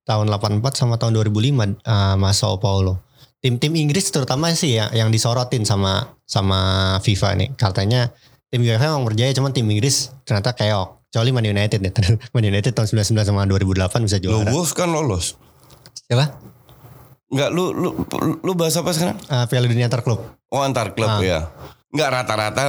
Tahun 0.01 0.27
84 0.27 0.63
sama 0.73 0.95
tahun 0.95 1.19
2005 1.19 1.35
uh, 1.53 2.15
sama 2.15 2.29
Sao 2.31 2.55
Paulo. 2.57 2.99
Tim-tim 3.41 3.73
Inggris 3.73 4.13
terutama 4.13 4.53
sih 4.53 4.77
ya 4.77 4.93
yang 4.93 5.09
disorotin 5.09 5.65
sama 5.65 6.13
sama 6.23 6.59
FIFA 7.01 7.29
nih. 7.41 7.49
Katanya 7.57 8.13
tim 8.47 8.61
UEFA 8.61 8.93
emang 8.93 9.03
berjaya 9.03 9.33
cuman 9.33 9.49
tim 9.49 9.65
Inggris 9.65 10.13
ternyata 10.23 10.53
keok. 10.53 11.01
Kecuali 11.09 11.29
Man 11.33 11.43
United 11.43 11.81
nih. 11.81 11.91
Man 12.37 12.45
United 12.45 12.71
tahun 12.71 12.87
99 12.87 13.27
sama 13.27 13.43
2008 13.43 14.05
bisa 14.05 14.17
Lo 14.21 14.39
juara. 14.39 14.49
Wolves 14.53 14.71
kan 14.71 14.87
lolos. 14.87 15.35
Siapa? 16.07 16.37
Enggak, 17.31 17.49
lu 17.49 17.71
lu 17.71 17.89
lu 18.43 18.51
bahas 18.53 18.75
apa 18.75 18.91
sekarang? 18.91 19.17
Uh, 19.25 19.43
Piala 19.47 19.67
Dunia 19.67 19.87
antar 19.87 20.03
klub. 20.03 20.19
Oh 20.51 20.61
antar 20.61 20.93
klub 20.93 21.09
Ah. 21.09 21.19
ya. 21.19 21.39
Enggak 21.91 22.09
rata-rata 22.11 22.63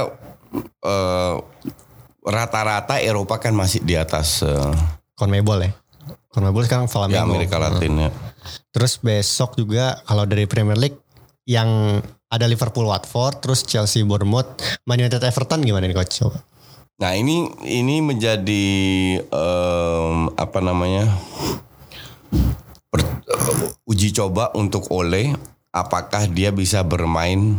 eh, 0.83 1.35
rata-rata 2.23 2.95
Eropa 2.99 3.39
kan 3.39 3.51
masih 3.53 3.83
di 3.83 3.93
atas 3.95 4.41
eh, 4.41 4.73
CONMEBOL 5.15 5.59
ya. 5.63 5.71
CONMEBOL 6.33 6.65
sekarang 6.65 6.87
Flamengo. 6.89 7.15
ya 7.15 7.23
Amerika 7.23 7.57
Latin 7.57 7.93
ya. 7.95 8.09
Terus 8.73 8.97
besok 8.97 9.55
juga 9.55 10.01
kalau 10.03 10.25
dari 10.25 10.43
Premier 10.43 10.75
League 10.75 10.97
yang 11.45 12.01
ada 12.27 12.45
Liverpool 12.45 12.89
Watford, 12.89 13.39
terus 13.39 13.61
Chelsea 13.61 14.01
Bournemouth, 14.01 14.57
Man 14.83 14.97
United 14.97 15.21
Everton 15.21 15.61
gimana 15.61 15.85
nih 15.85 15.93
coach? 15.93 16.17
Coba. 16.17 16.41
Nah 16.97 17.13
ini 17.13 17.45
ini 17.61 18.01
menjadi 18.01 18.65
em, 19.21 20.17
apa 20.33 20.59
namanya 20.59 21.09
per- 22.87 23.21
uji 23.85 24.09
coba 24.11 24.49
untuk 24.53 24.89
Ole 24.89 25.33
apakah 25.69 26.25
dia 26.25 26.49
bisa 26.49 26.81
bermain 26.81 27.57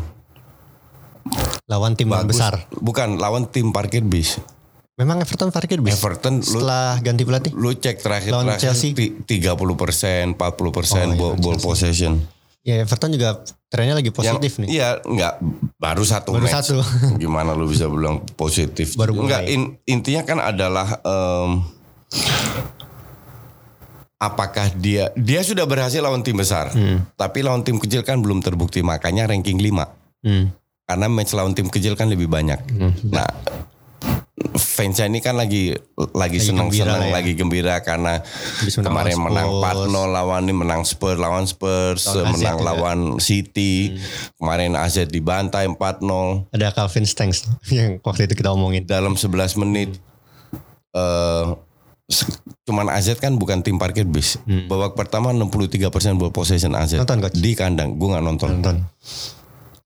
Lawan 1.64 1.96
tim 1.96 2.12
bagus 2.12 2.36
besar. 2.36 2.68
bukan 2.78 3.16
lawan 3.16 3.48
tim 3.48 3.72
parkir 3.72 4.04
bis 4.04 4.38
Memang 4.94 5.18
Everton 5.18 5.50
parkir 5.50 5.82
bis. 5.82 5.98
Everton 5.98 6.38
lu, 6.38 6.46
Setelah 6.62 7.02
ganti 7.02 7.22
pelatih. 7.22 7.50
lu 7.50 7.74
cek 7.74 7.98
terakhir 7.98 8.30
Lawan 8.30 8.46
terakhir 8.48 8.62
Chelsea. 8.70 8.94
ti- 8.94 9.10
30 9.20 9.50
persen 9.74 10.24
40 10.32 10.70
persen 10.70 11.06
Oh, 11.12 11.34
iya, 11.34 11.34
ball, 11.36 11.58
possession 11.58 12.22
Ya 12.62 12.80
Everton 12.80 13.10
juga 13.10 13.42
trennya 13.66 13.92
lagi 13.92 14.08
positif 14.08 14.54
Yang- 14.54 14.60
nih. 14.64 14.68
Iya, 14.72 14.88
enggak 15.04 15.34
baru 15.76 16.00
satu 16.00 16.32
Baru 16.32 16.46
match. 16.46 16.54
satu. 16.64 16.80
Gimana 17.20 17.52
lu 17.52 17.66
bisa 17.66 17.84
bilang 17.86 18.22
positif? 18.30 18.94
Baru 18.94 19.18
enggak 19.18 19.44
in- 19.46 19.76
intinya 19.84 20.22
kan 20.22 20.38
adalah 20.40 20.96
em, 20.96 21.60
apakah 24.16 24.72
dia 24.72 25.12
dia 25.14 25.42
sudah 25.42 25.64
berhasil 25.64 26.00
lawan 26.00 26.22
tim 26.22 26.32
besar. 26.34 26.70
Hmm. 26.70 27.04
Tapi 27.12 27.42
lawan 27.42 27.60
tim 27.60 27.76
kecil 27.76 28.00
kan 28.00 28.16
belum 28.16 28.40
terbukti 28.40 28.80
makanya 28.80 29.26
ranking 29.26 29.58
5. 29.58 29.84
Hmm. 30.22 30.48
Karena 30.84 31.06
match 31.06 31.32
lawan 31.32 31.52
tim 31.52 31.66
kecil 31.66 31.92
kan 31.94 32.08
lebih 32.08 32.26
banyak. 32.26 32.60
Hmm. 32.70 32.92
Nah, 33.06 33.28
fansnya 34.52 35.06
ini 35.06 35.18
kan 35.18 35.34
lagi 35.34 35.72
lagi 35.96 36.36
Lagi 36.36 36.38
senang-senang, 36.38 37.00
gembira 37.00 37.08
ya. 37.08 37.12
lagi 37.12 37.32
gembira 37.32 37.74
karena 37.80 38.20
menang 38.20 38.84
kemarin 38.84 39.16
lawan 39.16 39.24
menang 39.24 39.48
Spurs. 39.48 39.88
4-0 39.88 40.12
lawan 40.12 40.40
ini 40.42 40.54
menang 40.54 40.82
Spurs 40.84 41.18
lawan 41.18 41.44
Spurs, 41.44 42.00
Lawan 42.06 42.20
AZ 42.20 42.32
menang 42.34 42.56
juga. 42.56 42.66
lawan 42.66 42.98
City. 43.18 43.74
Kemarin 44.34 44.72
AZ 44.74 44.96
dibantai 45.06 45.64
4-0 45.66 46.50
Ada 46.50 46.68
Calvin 46.70 47.04
Stengs 47.04 47.48
yang 47.72 47.96
waktu 48.00 48.24
itu 48.24 48.34
kita 48.34 48.50
omongin. 48.50 48.84
dalam 48.84 49.14
11 49.14 49.32
menit. 49.58 49.96
eh 50.92 51.46
se- 52.06 52.28
cuman 52.62 52.86
AZ 52.88 53.16
kan 53.16 53.34
bukan 53.34 53.60
tim 53.60 53.76
parkir 53.76 54.04
bis. 54.04 54.36
Babak 54.44 54.94
pertama 54.94 55.30
63% 55.30 55.88
ball 56.14 56.30
possession 56.30 56.72
AZ. 56.72 56.92
Hmm. 56.92 57.02
Nonton, 57.02 57.18
Coach? 57.20 57.34
Di 57.34 57.52
kandang, 57.52 57.94
gue 57.94 58.08
nggak 58.08 58.22
nonton. 58.22 58.50
Nonton. 58.54 58.76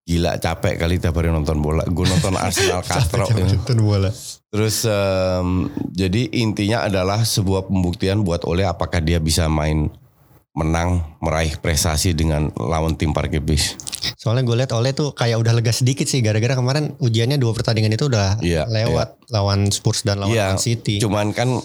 Gila 0.03 0.37
capek 0.37 0.75
kali 0.79 0.97
tiap 0.97 1.15
hari 1.15 1.29
nonton 1.29 1.59
bola. 1.59 1.85
Gue 1.85 2.05
nonton 2.05 2.33
Arsenal 2.41 2.81
Castro. 2.81 3.25
ya. 3.27 3.45
Nonton 3.47 3.79
bola. 3.79 4.09
Terus 4.49 4.83
em, 4.83 5.49
jadi 5.91 6.23
intinya 6.35 6.83
adalah 6.83 7.21
sebuah 7.21 7.69
pembuktian 7.69 8.25
buat 8.25 8.49
Ole 8.49 8.65
apakah 8.65 8.99
dia 8.99 9.21
bisa 9.21 9.45
main 9.45 9.93
menang 10.57 11.05
meraih 11.21 11.55
prestasi 11.55 12.11
dengan 12.13 12.51
lawan 12.57 12.97
tim 12.97 13.13
parkir 13.13 13.39
bis. 13.39 13.77
Soalnya 14.17 14.43
gue 14.43 14.57
lihat 14.57 14.73
Ole 14.73 14.91
tuh 14.91 15.13
kayak 15.13 15.39
udah 15.39 15.53
lega 15.53 15.71
sedikit 15.71 16.09
sih 16.09 16.19
gara-gara 16.19 16.57
kemarin 16.57 16.97
ujiannya 16.99 17.37
dua 17.37 17.53
pertandingan 17.53 17.93
itu 17.93 18.09
udah 18.09 18.41
Iya, 18.41 18.65
lewat 18.67 19.21
lawan 19.29 19.69
Spurs 19.69 20.03
dan 20.03 20.19
lawan 20.19 20.35
Iya, 20.35 20.57
Man 20.57 20.59
City. 20.59 20.97
Cuman 20.99 21.31
kan 21.31 21.61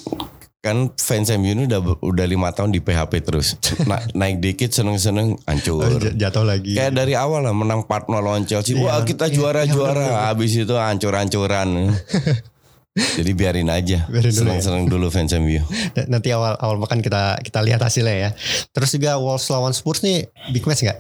kan 0.60 0.96
fans 0.96 1.28
MU 1.34 1.52
ini 1.52 1.68
udah 1.68 1.82
udah 2.00 2.24
lima 2.24 2.52
tahun 2.52 2.70
di 2.70 2.80
PHP 2.80 3.14
terus. 3.20 3.56
Na- 3.90 4.04
naik 4.14 4.40
dikit 4.40 4.70
seneng-seneng 4.70 5.40
hancur. 5.44 5.88
J- 5.98 6.14
jatuh 6.14 6.46
lagi. 6.46 6.76
Kayak 6.78 6.94
dari 6.94 7.16
awal 7.16 7.44
lah 7.44 7.56
menang 7.56 7.84
4-0 7.84 8.12
lawan 8.14 8.44
Chelsea. 8.44 8.76
Wah 8.76 9.02
Iya, 9.02 9.08
kita 9.08 9.26
iya, 9.28 9.34
juara 9.34 9.62
iya, 9.66 9.72
juara. 9.72 10.08
Habis 10.30 10.54
itu 10.54 10.76
hancur-hancuran. 10.76 11.68
Jadi 12.94 13.32
biarin 13.34 13.68
aja. 13.68 14.06
Ya. 14.14 14.22
Senang-senang 14.30 14.86
dulu 14.86 15.10
fans 15.10 15.34
MU. 15.34 15.62
Nanti 16.06 16.30
awal 16.30 16.54
awal 16.58 16.78
pekan 16.80 17.02
kita 17.02 17.42
kita 17.42 17.60
lihat 17.60 17.82
hasilnya 17.82 18.16
ya. 18.16 18.30
Terus 18.70 18.90
juga 18.92 19.18
Wolves 19.18 19.46
lawan 19.48 19.74
Spurs 19.74 20.02
nih 20.02 20.26
big 20.50 20.64
match 20.64 20.82
nggak? 20.82 21.00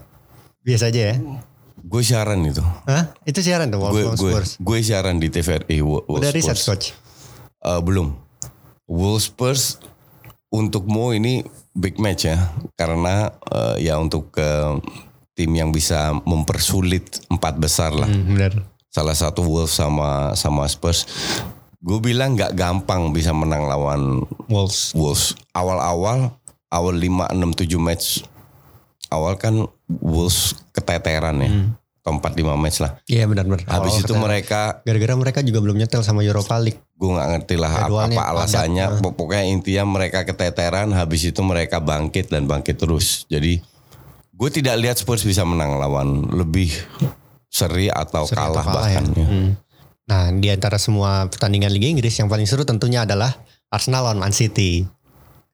Biasa 0.61 0.89
aja 0.89 1.01
ya. 1.11 1.15
Gue 1.79 2.01
siaran 2.01 2.41
itu. 2.41 2.63
Hah? 2.87 3.13
Itu 3.21 3.39
siaran 3.39 3.69
tuh 3.69 3.77
Wolves 3.77 3.99
lawan 3.99 4.17
Spurs. 4.17 4.49
gue 4.57 4.77
siaran 4.79 5.17
di 5.17 5.27
TVRI. 5.27 5.79
Wo- 5.79 6.01
Wolves 6.03 6.23
Udah 6.23 6.31
riset 6.31 6.55
Spurs. 6.55 6.65
coach. 6.65 6.85
Eh, 7.61 7.81
belum. 7.81 8.15
Wolves 8.85 9.27
Spurs 9.27 9.77
untuk 10.49 10.85
Mo 10.85 11.11
ini 11.11 11.45
big 11.71 11.97
match 11.97 12.25
ya. 12.25 12.39
Karena 12.73 13.29
eh, 13.47 13.85
ya 13.85 13.97
untuk 13.97 14.33
eh, 14.35 14.81
tim 15.33 15.51
yang 15.51 15.69
bisa 15.69 16.13
mempersulit 16.19 17.21
empat 17.27 17.57
besar 17.57 17.91
lah. 17.91 18.07
Hmm, 18.07 18.33
benar. 18.33 18.53
Salah 18.87 19.13
satu 19.13 19.41
Wolves 19.41 19.73
sama 19.73 20.33
sama 20.33 20.65
Spurs. 20.65 21.05
Gue 21.83 21.99
bilang 21.99 22.33
nggak 22.33 22.55
gampang 22.55 23.11
bisa 23.11 23.35
menang 23.35 23.67
lawan 23.67 24.23
Wolves. 24.47 24.95
Wolves. 24.95 25.35
Awal-awal, 25.51 26.31
awal 26.69 26.95
5, 26.95 27.27
6, 27.29 27.59
7 27.59 27.75
match. 27.77 28.23
Awal 29.11 29.35
kan 29.35 29.67
Wolves 29.91 30.55
keteteran 30.71 31.37
ya. 31.37 31.51
Atau 31.99 32.19
4, 32.19 32.39
5 32.39 32.55
match 32.55 32.79
lah. 32.79 33.03
Iya 33.03 33.27
benar-benar. 33.27 33.67
Habis 33.67 33.99
Awal-awal 33.99 33.99
itu 33.99 34.13
kata- 34.15 34.23
mereka, 34.23 34.61
gara-gara 34.81 35.13
mereka 35.13 35.39
juga 35.39 35.59
belum 35.59 35.75
nyetel 35.75 36.01
sama 36.01 36.23
Europa 36.23 36.55
League. 36.57 36.79
gue 36.93 37.09
nggak 37.09 37.29
ngerti 37.35 37.55
lah 37.59 37.71
apa, 37.73 37.81
Jadwalnya 37.83 38.15
apa 38.15 38.23
padat. 38.23 38.31
alasannya. 38.31 38.85
Pokoknya 39.03 39.43
intinya 39.43 39.83
mereka 39.85 40.19
keteteran, 40.23 40.87
habis 40.91 41.27
itu 41.27 41.41
mereka 41.43 41.83
bangkit 41.83 42.31
dan 42.31 42.47
bangkit 42.47 42.79
terus. 42.79 43.27
Jadi 43.27 43.59
gue 44.31 44.49
tidak 44.49 44.79
lihat 44.79 44.95
Spurs 44.95 45.27
bisa 45.27 45.43
menang 45.43 45.75
lawan 45.75 46.31
lebih 46.31 46.71
seri 47.45 47.91
atau 47.91 48.23
Seri 48.23 48.39
atau 48.39 48.55
kalah, 48.55 48.63
kalah 48.63 48.75
bahkan. 48.87 49.03
ya. 49.11 49.19
ya. 49.19 49.27
Hmm. 49.27 49.49
Nah, 50.03 50.29
di 50.29 50.47
antara 50.47 50.75
semua 50.75 51.25
pertandingan 51.25 51.71
Liga 51.71 51.87
Inggris 51.87 52.13
yang 52.13 52.27
paling 52.27 52.43
seru 52.43 52.63
tentunya 52.63 53.03
adalah 53.03 53.31
Arsenal 53.67 54.03
lawan 54.03 54.19
Man 54.19 54.31
City. 54.31 54.83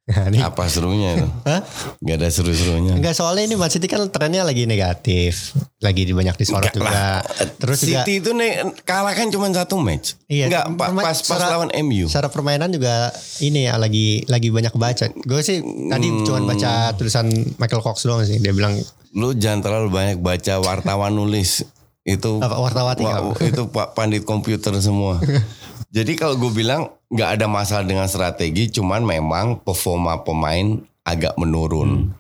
Nah, 0.10 0.50
Apa 0.50 0.66
serunya 0.66 1.14
itu? 1.14 1.30
Hah? 1.46 1.62
Gak 2.02 2.18
ada 2.18 2.34
seru-serunya. 2.34 2.98
Enggak 2.98 3.14
soalnya 3.14 3.46
ini 3.46 3.54
Man 3.54 3.70
City 3.70 3.86
kan 3.86 4.02
trennya 4.10 4.42
lagi 4.42 4.66
negatif, 4.66 5.54
lagi 5.78 6.02
banyak 6.10 6.34
disorot 6.34 6.66
Enggak 6.66 6.82
juga. 6.82 7.46
Terus 7.62 7.78
juga 7.80 8.02
City 8.02 8.14
itu 8.18 8.34
nih 8.34 8.52
kalah 8.82 9.14
kan 9.14 9.30
cuma 9.30 9.46
satu 9.54 9.78
match. 9.78 10.18
Iya, 10.26 10.50
Enggak 10.50 10.66
pas 10.74 10.90
pas 11.06 11.14
secara- 11.14 11.54
lawan 11.54 11.70
MU. 11.86 12.10
secara 12.10 12.26
permainan 12.26 12.74
juga 12.74 13.14
ini 13.38 13.70
ya 13.70 13.78
lagi 13.78 14.26
lagi 14.26 14.50
banyak 14.50 14.74
baca. 14.74 15.14
Gue 15.14 15.46
sih 15.46 15.62
tadi 15.62 16.08
Hmm. 16.10 16.26
cuma 16.26 16.42
baca 16.48 16.90
tulisan 16.98 17.30
Michael 17.62 17.86
Cox 17.86 18.02
doang 18.04 18.26
sih. 18.26 18.42
Dia 18.42 18.50
bilang 18.50 18.82
Lu 19.12 19.34
jangan 19.34 19.62
terlalu 19.62 19.94
banyak 19.94 20.18
baca 20.18 20.58
wartawan 20.58 21.14
nulis. 21.14 21.62
Itu 22.10 22.42
apa 22.42 22.58
wartawati 22.58 23.06
apa? 23.06 23.38
itu 23.46 23.70
pak 23.70 23.94
pandit 23.94 24.26
komputer 24.26 24.74
semua. 24.82 25.22
Jadi 25.96 26.14
kalau 26.18 26.38
gue 26.38 26.52
bilang 26.54 26.94
nggak 27.10 27.30
ada 27.42 27.46
masalah 27.50 27.82
dengan 27.86 28.06
strategi, 28.06 28.70
cuman 28.70 29.02
memang 29.02 29.58
performa 29.62 30.22
pemain 30.22 30.78
agak 31.02 31.34
menurun. 31.42 32.14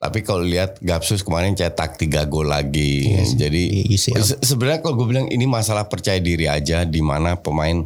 Tapi 0.00 0.24
kalau 0.24 0.46
lihat 0.46 0.80
Gapsus 0.80 1.20
kemarin 1.20 1.52
cetak 1.52 2.00
tiga 2.00 2.24
gol 2.24 2.48
lagi, 2.48 3.20
jadi 3.36 3.84
di 3.84 3.92
UCL. 3.92 4.16
se- 4.24 4.40
sebenarnya 4.40 4.80
kalau 4.80 4.96
gue 4.96 5.12
bilang 5.12 5.26
ini 5.28 5.44
masalah 5.44 5.90
percaya 5.92 6.16
diri 6.16 6.48
aja, 6.48 6.88
di 6.88 7.04
mana 7.04 7.36
pemain 7.36 7.84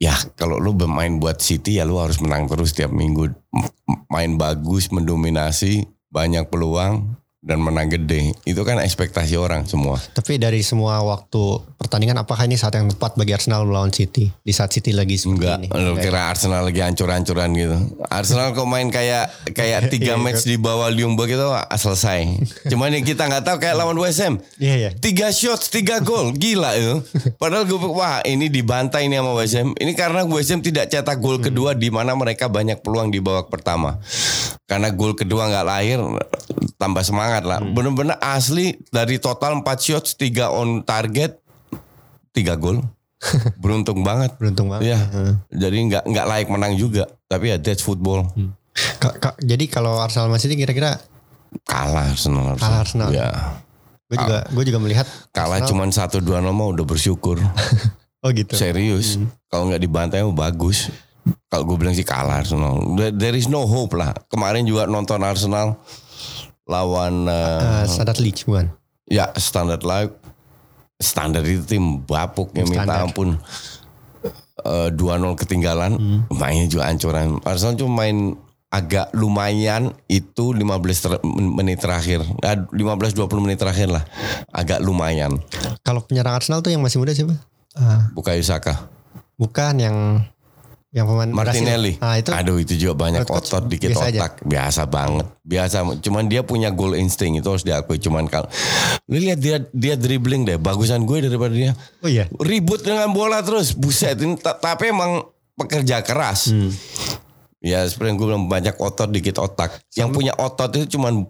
ya 0.00 0.16
kalau 0.32 0.56
lu 0.56 0.72
bermain 0.72 1.12
buat 1.20 1.36
City 1.42 1.76
ya 1.76 1.84
lu 1.84 2.00
harus 2.00 2.22
menang 2.24 2.48
terus 2.48 2.72
tiap 2.72 2.88
minggu, 2.88 3.36
main 4.08 4.40
bagus, 4.40 4.88
mendominasi, 4.88 5.84
banyak 6.08 6.48
peluang 6.48 7.04
dan 7.46 7.62
menang 7.62 7.86
gede. 7.86 8.34
Itu 8.42 8.66
kan 8.66 8.82
ekspektasi 8.82 9.38
orang 9.38 9.70
semua. 9.70 10.02
Tapi 10.02 10.42
dari 10.42 10.66
semua 10.66 10.98
waktu 11.06 11.62
pertandingan 11.78 12.18
apakah 12.18 12.50
ini 12.50 12.58
saat 12.58 12.74
yang 12.74 12.90
tepat 12.90 13.14
bagi 13.14 13.38
Arsenal 13.38 13.62
melawan 13.62 13.94
City 13.94 14.26
di 14.42 14.50
saat 14.50 14.74
City 14.74 14.90
lagi 14.90 15.14
seperti 15.14 15.46
Enggak, 15.46 15.58
ini? 15.62 15.86
lu 15.86 15.94
kira 15.94 16.26
Arsenal 16.26 16.66
lagi 16.66 16.82
hancur-hancuran 16.82 17.54
gitu. 17.54 17.78
Arsenal 18.10 18.50
kok 18.50 18.66
main 18.66 18.90
kayak 18.90 19.30
kayak 19.54 19.86
tiga 19.94 20.18
Iya, 20.18 20.24
match 20.24 20.42
di 20.48 20.56
bawah 20.58 20.88
Ljungberg 20.90 21.38
itu 21.38 21.48
ah, 21.52 21.68
selesai. 21.70 22.26
Cuman 22.66 22.90
yang 22.90 23.06
kita 23.06 23.28
nggak 23.30 23.44
tahu 23.46 23.56
kayak 23.62 23.76
lawan 23.78 23.94
West 24.00 24.18
Ham. 24.24 24.42
Iya 24.58 24.76
ya. 24.76 24.90
Tiga 24.96 25.30
shots, 25.30 25.70
tiga 25.70 26.02
gol, 26.02 26.34
gila 26.34 26.74
itu. 26.74 27.04
Padahal 27.36 27.68
gue 27.68 27.78
wah 27.78 28.24
ini 28.26 28.50
dibantai 28.50 29.06
ini 29.06 29.20
sama 29.20 29.36
West 29.36 29.54
Ham. 29.54 29.76
Ini 29.76 29.92
karena 29.94 30.24
West 30.26 30.50
Ham 30.50 30.64
tidak 30.64 30.88
cetak 30.90 31.20
gol 31.22 31.38
kedua 31.38 31.76
di 31.76 31.92
mana 31.92 32.16
mereka 32.16 32.50
banyak 32.50 32.80
peluang 32.80 33.12
di 33.12 33.20
babak 33.20 33.52
pertama. 33.52 34.00
Karena 34.66 34.90
gol 34.90 35.14
kedua 35.14 35.46
nggak 35.46 35.66
lahir, 35.68 36.02
tambah 36.80 37.04
semangat 37.06 37.35
lah. 37.44 37.60
Bener-bener 37.60 38.16
asli 38.22 38.78
dari 38.88 39.20
total 39.20 39.60
4 39.60 39.66
shots, 39.76 40.14
3 40.16 40.48
on 40.48 40.80
target, 40.86 41.36
3 42.32 42.56
gol. 42.56 42.80
Beruntung 43.62 44.04
banget. 44.04 44.36
Beruntung 44.36 44.70
banget. 44.70 44.92
Iya. 44.94 45.00
Jadi 45.50 45.76
nggak 45.92 46.04
nggak 46.06 46.26
layak 46.28 46.48
menang 46.52 46.76
juga. 46.76 47.08
Tapi 47.26 47.52
ya 47.52 47.56
that's 47.58 47.82
football. 47.82 48.28
Ka- 49.00 49.16
ka- 49.16 49.38
jadi 49.40 49.64
kalau 49.66 49.96
Arsenal 49.96 50.28
Man 50.28 50.40
City 50.40 50.54
kira-kira 50.54 51.00
Kalah 51.64 52.12
Arsenal. 52.12 52.60
Kalah 52.60 52.84
Arsenal. 52.84 53.08
Ya. 53.14 53.30
gue 54.06 54.14
juga 54.22 54.46
gue 54.46 54.64
juga 54.70 54.78
melihat 54.78 55.06
Kalah 55.34 55.66
cuman 55.66 55.90
satu 55.90 56.22
dua 56.22 56.38
nomor 56.38 56.76
udah 56.76 56.86
bersyukur. 56.86 57.40
oh 58.22 58.30
gitu. 58.30 58.54
Serius. 58.54 59.16
Kalau 59.48 59.72
nggak 59.72 59.82
dibantai 59.82 60.22
bagus. 60.30 60.92
Kalau 61.50 61.66
gue 61.66 61.76
bilang 61.80 61.96
sih 61.96 62.06
kalah 62.06 62.44
Arsenal. 62.44 62.78
There 63.16 63.34
is 63.34 63.50
no 63.50 63.66
hope 63.66 63.98
lah. 63.98 64.14
Kemarin 64.30 64.62
juga 64.68 64.86
nonton 64.86 65.18
Arsenal 65.24 65.80
lawan 66.66 67.24
eh, 67.24 67.82
Eh, 67.82 67.86
Standard 67.86 68.18
League 68.18 68.42
bukan? 68.42 68.66
ya 69.06 69.30
Standard 69.32 69.82
Life. 69.82 70.12
Standar 70.96 71.44
itu 71.44 71.62
tim 71.62 72.00
bapuk 72.00 72.50
yang 72.52 72.66
minta 72.66 72.84
Standard. 72.84 73.06
ampun. 73.06 73.28
Eh, 74.56 74.88
2-0 74.90 74.96
ketinggalan, 75.36 75.92
mainnya 76.28 76.66
juga 76.66 76.88
hancuran. 76.88 77.38
Arsenal 77.42 77.76
cuma 77.76 78.02
main 78.02 78.34
agak 78.66 79.12
lumayan 79.12 79.94
itu 80.06 80.50
15 80.50 80.98
ter- 80.98 81.22
menit 81.22 81.78
terakhir. 81.78 82.24
Ah, 82.40 82.56
15-20 82.72 83.14
menit 83.38 83.56
terakhir 83.56 83.86
lah. 83.86 84.02
Agak 84.48 84.80
lumayan. 84.80 85.36
Kalau 85.80 86.02
penyerang 86.02 86.34
Arsenal 86.34 86.60
tuh 86.60 86.72
yang 86.72 86.80
masih 86.80 86.98
muda 86.98 87.12
siapa? 87.12 87.36
Ah, 87.72 88.08
Bukayo 88.10 88.40
Saka. 88.40 88.88
bukan 89.36 89.74
yang 89.76 89.96
yang 90.96 91.04
pemain 91.04 91.28
Martinelli. 91.28 91.92
Brasil. 91.94 92.08
Ah 92.08 92.16
itu 92.16 92.30
Aduh 92.32 92.56
itu 92.56 92.72
juga 92.74 92.94
banyak 92.96 93.22
Coach, 93.22 93.52
otot 93.52 93.68
dikit 93.68 93.92
biasa 93.92 94.04
aja. 94.08 94.18
otak. 94.18 94.32
Biasa 94.40 94.82
banget. 94.88 95.26
Biasa. 95.44 95.76
Cuman 96.00 96.24
dia 96.24 96.40
punya 96.40 96.72
goal 96.72 96.96
insting 96.96 97.36
itu 97.36 97.44
harus 97.44 97.60
diakui. 97.60 98.00
Cuman 98.00 98.24
kalau 98.24 98.48
lu 99.04 99.20
lihat 99.20 99.36
dia 99.36 99.60
dia 99.68 99.94
dribbling 99.94 100.42
deh. 100.42 100.56
Bagusan 100.56 101.04
gue 101.04 101.20
daripada 101.20 101.52
dia. 101.52 101.76
oh 102.00 102.08
iya. 102.08 102.24
Ribut 102.32 102.80
dengan 102.80 103.12
bola 103.12 103.44
terus. 103.44 103.76
Buset. 103.76 104.16
Ini, 104.16 104.40
ta- 104.40 104.56
tapi 104.56 104.88
emang 104.88 105.20
pekerja 105.52 106.00
keras. 106.00 106.48
Hmm. 106.48 106.72
Ya 107.64 107.82
seperti 107.88 108.12
yang 108.12 108.18
gue 108.20 108.28
bilang 108.28 108.44
banyak 108.46 108.76
otot 108.76 109.08
dikit 109.08 109.40
otak. 109.40 109.80
Yang 109.96 110.08
punya 110.12 110.32
otot 110.36 110.70
itu 110.76 110.98
cuman 110.98 111.24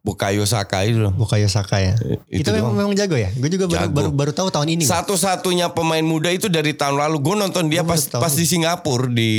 Bukayo 0.00 0.46
Saka 0.46 0.86
itu 0.86 1.02
loh. 1.02 1.12
Bukayo 1.12 1.50
Saka 1.50 1.82
ya. 1.82 1.94
Itu 2.30 2.48
Itu, 2.48 2.48
memang, 2.54 2.72
memang 2.78 2.94
jago 2.94 3.18
ya. 3.18 3.28
Gue 3.34 3.50
juga 3.50 3.66
baru, 3.66 3.90
Jago. 3.90 3.92
baru 3.92 4.10
baru 4.14 4.32
tahu 4.32 4.48
tahun 4.48 4.78
ini. 4.78 4.82
Satu-satunya 4.86 5.74
pemain 5.74 6.00
muda 6.00 6.30
itu 6.30 6.46
dari 6.46 6.72
tahun 6.72 6.96
lalu. 6.96 7.18
Gue 7.20 7.34
nonton 7.34 7.66
dia 7.66 7.82
Gua 7.82 7.92
pas 7.92 8.00
pas 8.08 8.32
di 8.32 8.46
Singapura 8.46 9.10
di 9.10 9.30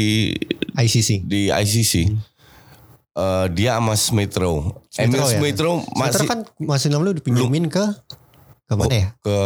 ICC. 0.76 1.24
di 1.24 1.48
ICC. 1.48 1.94
Eh, 3.14 3.46
dia 3.54 3.78
sama 3.78 3.94
Smith 3.94 4.34
Rowe. 4.36 4.74
Emil 4.98 5.22
Rowe 5.22 5.30
ya? 5.30 5.38
Smith 5.38 5.60
Rowe 5.62 5.80
Masih, 5.94 5.96
masih 5.96 6.26
kan 6.26 6.40
masih 6.58 6.88
lalu 6.90 7.22
dipinjemin 7.22 7.70
ke 7.70 7.86
ke 8.64 8.74
mana 8.74 8.90
ya? 8.90 9.08
ke 9.22 9.38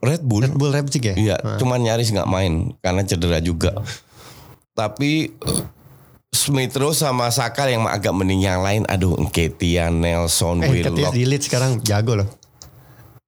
Red 0.00 0.22
Bull. 0.22 0.44
Red 0.44 0.54
Bull 0.54 0.70
Leipzig 0.70 1.00
ya? 1.00 1.14
Iya, 1.16 1.36
cuman 1.56 1.80
nyaris 1.80 2.12
nggak 2.12 2.28
main 2.28 2.76
karena 2.78 3.00
cedera 3.02 3.40
juga. 3.40 3.80
Tapi 4.72 5.32
eh, 5.32 5.62
Smith 6.32 6.72
Rowe 6.74 6.96
sama 6.96 7.28
Saka 7.28 7.68
yang 7.68 7.84
agak 7.84 8.08
mending 8.10 8.40
yang 8.40 8.64
lain, 8.64 8.88
aduh, 8.88 9.20
Nketiah, 9.20 9.92
Nelson, 9.92 10.64
Eh, 10.64 10.80
Ketia 10.80 10.88
Willock. 10.90 11.12
di 11.12 11.22
Leeds 11.22 11.44
sekarang 11.46 11.72
jago 11.84 12.16
loh. 12.16 12.28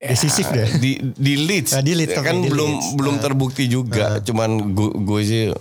Decisif 0.00 0.48
deh. 0.48 0.68
di 0.76 0.96
di 1.14 1.36
Leeds, 1.38 1.72
Ah, 1.72 1.80
di 1.80 1.92
Leeds, 1.92 2.16
kan 2.16 2.36
di 2.36 2.48
belum 2.48 2.70
Leeds. 2.70 2.88
belum 2.92 3.14
Ah. 3.14 3.22
terbukti 3.22 3.64
juga. 3.66 4.20
Cuman 4.20 4.72
gue 4.74 5.20
sih 5.22 5.52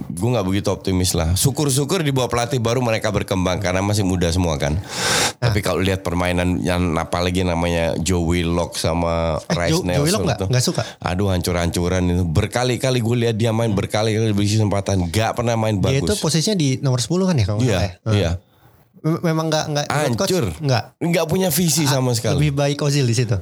gue 0.00 0.28
nggak 0.30 0.44
begitu 0.44 0.68
optimis 0.68 1.12
lah. 1.12 1.32
Syukur-syukur 1.32 2.00
di 2.00 2.10
bawah 2.10 2.26
pelatih 2.26 2.56
baru 2.56 2.78
mereka 2.78 3.08
berkembang 3.08 3.58
karena 3.58 3.78
masih 3.78 4.02
muda 4.02 4.26
semua 4.28 4.54
kan. 4.54 4.78
Ah. 5.36 5.48
Tapi 5.48 5.60
kalau 5.60 5.78
lihat 5.78 6.00
permainan 6.00 6.58
yang 6.58 6.94
apalagi 6.94 7.42
namanya 7.42 7.94
Joe 7.96 8.20
Willock 8.20 8.74
sama 8.74 9.36
Eh, 9.42 9.52
Rice 9.52 9.70
Joe, 9.70 9.78
Joe 9.78 9.86
Nelson 9.86 10.04
Willock 10.04 10.22
nggak 10.24 10.38
itu. 10.38 10.46
nggak 10.48 10.64
suka. 10.64 10.82
Aduh 11.00 11.28
hancur-hancuran 11.28 12.02
itu. 12.06 12.22
Berkali-kali 12.24 12.98
gue 12.98 13.16
lihat 13.20 13.36
dia 13.36 13.50
main 13.50 13.70
berkali-kali 13.70 14.26
diberi 14.26 14.46
kesempatan. 14.46 15.06
Gak 15.06 15.34
pernah 15.34 15.54
main 15.54 15.76
Dia 15.76 15.98
itu 15.98 16.08
bagus. 16.08 16.18
posisinya 16.18 16.54
di 16.54 16.78
nomor 16.78 16.98
10 16.98 17.24
kan 17.24 17.34
ya 17.34 17.44
kalau 17.44 17.60
Iya, 17.60 17.76
ya? 17.76 17.90
iya. 18.10 18.30
Mem- 19.00 19.20
Memang 19.22 19.46
nggak 19.46 19.64
nggak 19.68 19.84
menurut 19.86 20.16
coach, 20.16 20.30
Hancur. 20.30 20.46
nggak. 20.58 20.84
Nggak 20.98 21.24
punya 21.26 21.48
visi 21.48 21.84
sama 21.84 22.10
sekali. 22.12 22.40
Lebih 22.40 22.52
baik 22.54 22.78
Ozil 22.80 23.04
di 23.04 23.12
situ. 23.12 23.36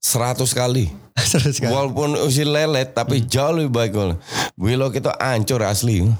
100 0.00 0.38
kali. 0.50 0.86
Seru 1.20 1.50
sekali. 1.50 1.70
Walaupun 1.70 2.14
usil 2.20 2.46
lelet 2.46 2.90
tapi 2.90 3.18
Hmm. 3.18 3.26
jauh 3.26 3.52
lebih 3.52 3.70
baik 3.70 3.90
gol. 3.90 4.10
Willock 4.54 4.94
itu 4.94 5.10
hancur 5.12 5.62
asli. 5.62 6.06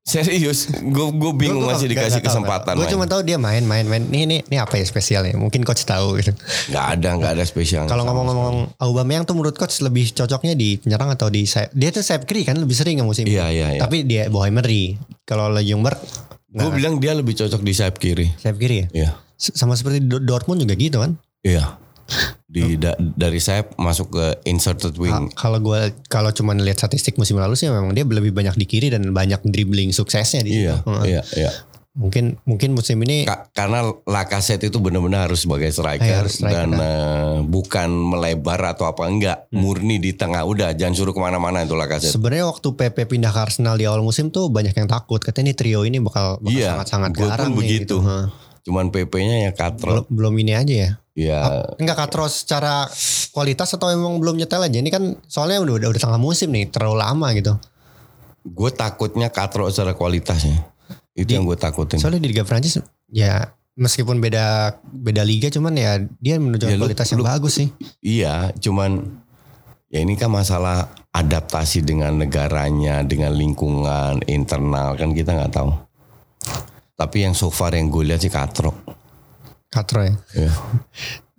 Serius, 0.00 0.66
gue 0.66 1.06
gue 1.12 1.32
bingung 1.32 1.62
Gua- 1.62 1.70
gua 1.70 1.76
masih 1.76 1.86
nggak- 1.86 2.02
dikasih 2.02 2.10
nggak 2.10 2.24
tahu, 2.24 2.34
kesempatan 2.42 2.72
Gue 2.74 2.88
cuma 2.88 3.06
tahu 3.06 3.20
dia 3.22 3.36
main, 3.36 3.62
main, 3.62 3.84
main. 3.84 4.02
Nih, 4.02 4.24
nih, 4.24 4.40
nih 4.42 4.58
apa 4.58 4.74
ya 4.74 4.82
spesialnya? 4.82 5.36
Mungkin 5.36 5.62
coach 5.62 5.84
tahu 5.84 6.18
gitu. 6.18 6.34
Nggak 6.66 6.86
ada, 6.90 7.08
nggak 7.14 7.32
ada 7.32 7.44
spesial. 7.44 7.84
Kalau 7.84 8.02
ngomong-ngomong 8.04 8.74
Aubameyang 8.76 9.22
tuh 9.22 9.38
menurut 9.38 9.54
coach 9.54 9.78
lebih 9.78 10.10
cocoknya 10.10 10.52
di 10.52 10.78
penyerang 10.78 11.10
atau 11.10 11.28
di 11.28 11.44
sayap? 11.44 11.70
Dia 11.70 11.90
tuh 11.90 12.02
sayap 12.02 12.26
kiri 12.26 12.42
kan 12.42 12.58
lebih 12.58 12.74
sering 12.74 12.96
ya 12.96 13.04
musim. 13.04 13.22
ini. 13.22 13.38
Iya, 13.38 13.46
iya, 13.48 13.66
iya. 13.72 13.80
Tapi 13.80 14.02
dia 14.02 14.26
bawa 14.26 14.48
Emery. 14.48 14.98
Kalau 15.22 15.52
Ljungberg 15.52 16.00
Gue 16.50 16.70
bilang 16.72 16.98
dia 16.98 17.14
lebih 17.14 17.36
cocok 17.36 17.60
di 17.60 17.70
sayap 17.70 17.94
kiri. 17.96 18.34
sayap 18.34 18.58
kiri 18.58 18.76
ya. 18.80 18.86
Iya, 18.90 19.10
Sama 19.36 19.72
seperti 19.72 20.02
Do- 20.02 20.18
Dortmund 20.18 20.58
juga 20.58 20.74
gitu 20.74 20.98
kan. 20.98 21.14
iya. 21.40 21.78
Di 22.44 22.74
da- 22.74 22.94
dari 22.98 23.38
sayap 23.38 23.74
masuk 23.76 24.10
ke 24.12 24.24
inserted 24.44 24.94
wing. 24.94 25.30
Ka- 25.30 25.46
Kalau 25.46 25.58
gue 25.60 25.80
kalau 26.04 26.30
cuma 26.30 26.52
lihat 26.52 26.78
statistik 26.78 27.14
musim 27.14 27.34
lalu 27.34 27.54
sih 27.54 27.66
memang 27.66 27.90
dia 27.90 28.02
lebih 28.02 28.30
banyak 28.30 28.54
di 28.54 28.64
kiri 28.64 28.88
dan 28.88 29.06
banyak 29.08 29.38
dribbling 29.44 29.90
suksesnya 29.90 30.40
di 30.40 30.60
Iya, 30.60 30.78
situ. 30.78 30.90
Iya, 31.04 31.22
iya. 31.36 31.52
Mungkin 31.92 32.38
mungkin 32.44 32.70
musim 32.70 32.98
ini 33.00 33.22
Ka- 33.24 33.50
karena 33.50 33.82
Lacazette 34.04 34.62
itu 34.64 34.78
benar-benar 34.78 35.26
harus 35.26 35.42
sebagai 35.42 35.66
striker, 35.68 35.98
Iya, 36.00 36.18
harus 36.20 36.34
striker, 36.36 36.54
dan 36.56 36.68
eh, 36.72 37.38
bukan 37.44 37.88
melebar 37.90 38.62
atau 38.68 38.86
apa 38.86 39.04
enggak, 39.04 39.46
Hmm. 39.46 39.58
murni 39.60 39.98
di 39.98 40.10
tengah. 40.12 40.42
Udah, 40.44 40.70
jangan 40.72 40.94
suruh 40.96 41.10
ke 41.10 41.18
mana-mana 41.18 41.60
itu 41.60 41.74
Lacazette. 41.74 42.10
sebenarnya 42.12 42.46
waktu 42.46 42.68
PP 42.72 43.06
pindah 43.08 43.28
ke 43.28 43.40
Arsenal 43.40 43.74
di 43.74 43.84
awal 43.84 44.00
musim 44.00 44.28
tuh 44.28 44.46
banyak 44.48 44.70
yang 44.72 44.86
takut. 44.86 45.18
Katanya 45.18 45.50
ini 45.50 45.54
trio 45.56 45.82
ini 45.82 45.98
bakal, 45.98 46.38
Iya, 46.44 46.78
sangat-sangat 46.78 47.10
gua 47.12 47.18
pun 47.18 47.26
garang 47.28 47.48
nih 47.48 47.58
begitu. 47.58 47.96
gitu. 47.98 47.98
Cuman 48.60 48.88
PP-nya 48.88 49.48
ya 49.48 49.52
katro. 49.52 50.04
Belum, 50.04 50.06
belum 50.08 50.34
ini 50.38 50.52
aja 50.52 50.74
ya. 50.74 50.90
Ya, 51.12 51.40
Enggak 51.76 52.00
katro 52.00 52.24
secara 52.26 52.88
kualitas 53.30 53.68
atau 53.70 53.88
emang 53.88 54.16
belum 54.16 54.36
nyetel 54.36 54.62
aja. 54.62 54.78
Ini 54.78 54.88
kan 54.88 55.02
soalnya 55.26 55.60
udah 55.60 55.74
udah, 55.76 55.88
udah 55.90 56.00
tengah 56.00 56.16
musim 56.16 56.48
nih, 56.48 56.68
terlalu 56.68 56.96
lama 56.96 57.28
gitu. 57.32 57.54
gue 58.40 58.70
takutnya 58.72 59.28
katro 59.28 59.68
secara 59.68 59.92
kualitasnya. 59.92 60.64
Itu 61.12 61.28
yang 61.30 61.44
gue 61.44 61.54
takutin. 61.54 62.00
Soalnya 62.00 62.24
di 62.24 62.32
Liga 62.32 62.44
Prancis 62.44 62.80
ya 63.10 63.52
meskipun 63.76 64.16
beda 64.16 64.76
beda 64.82 65.24
liga 65.24 65.48
cuman 65.48 65.72
ya 65.72 65.98
dia 66.20 66.36
menunjukkan 66.36 66.72
Ya, 66.72 66.78
lu- 66.78 66.84
kualitas 66.88 67.06
yang 67.10 67.20
lu- 67.20 67.28
bagus 67.28 67.52
sih. 67.56 67.68
Iya, 68.00 68.52
cuman 68.56 69.20
ya 69.88 70.00
ini 70.00 70.14
kan 70.14 70.30
masalah 70.30 70.88
adaptasi 71.10 71.82
dengan 71.82 72.16
negaranya, 72.16 73.02
dengan 73.04 73.34
lingkungan 73.34 74.24
internal 74.24 74.96
kan 74.96 75.12
kita 75.12 75.36
nggak 75.36 75.52
tahu. 75.52 75.70
Tapi 77.00 77.24
yang 77.24 77.32
so 77.32 77.48
far 77.48 77.72
yang 77.72 77.88
gue 77.88 78.04
lihat 78.04 78.20
sih 78.20 78.28
katro. 78.28 78.76
Katro 79.72 80.04
ya. 80.04 80.12
Ya. 80.36 80.52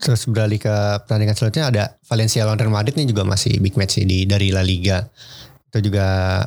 Terus 0.02 0.26
beralih 0.26 0.58
ke 0.58 0.74
pertandingan 1.06 1.38
selanjutnya 1.38 1.66
ada 1.70 1.84
Valencia 2.10 2.42
lawan 2.42 2.58
Real 2.58 2.74
Madrid 2.74 2.98
ini 2.98 3.06
juga 3.06 3.22
masih 3.22 3.62
big 3.62 3.78
match 3.78 4.02
sih 4.02 4.06
di 4.10 4.26
dari 4.26 4.50
La 4.50 4.66
Liga. 4.66 5.06
Itu 5.70 5.86
juga 5.86 6.42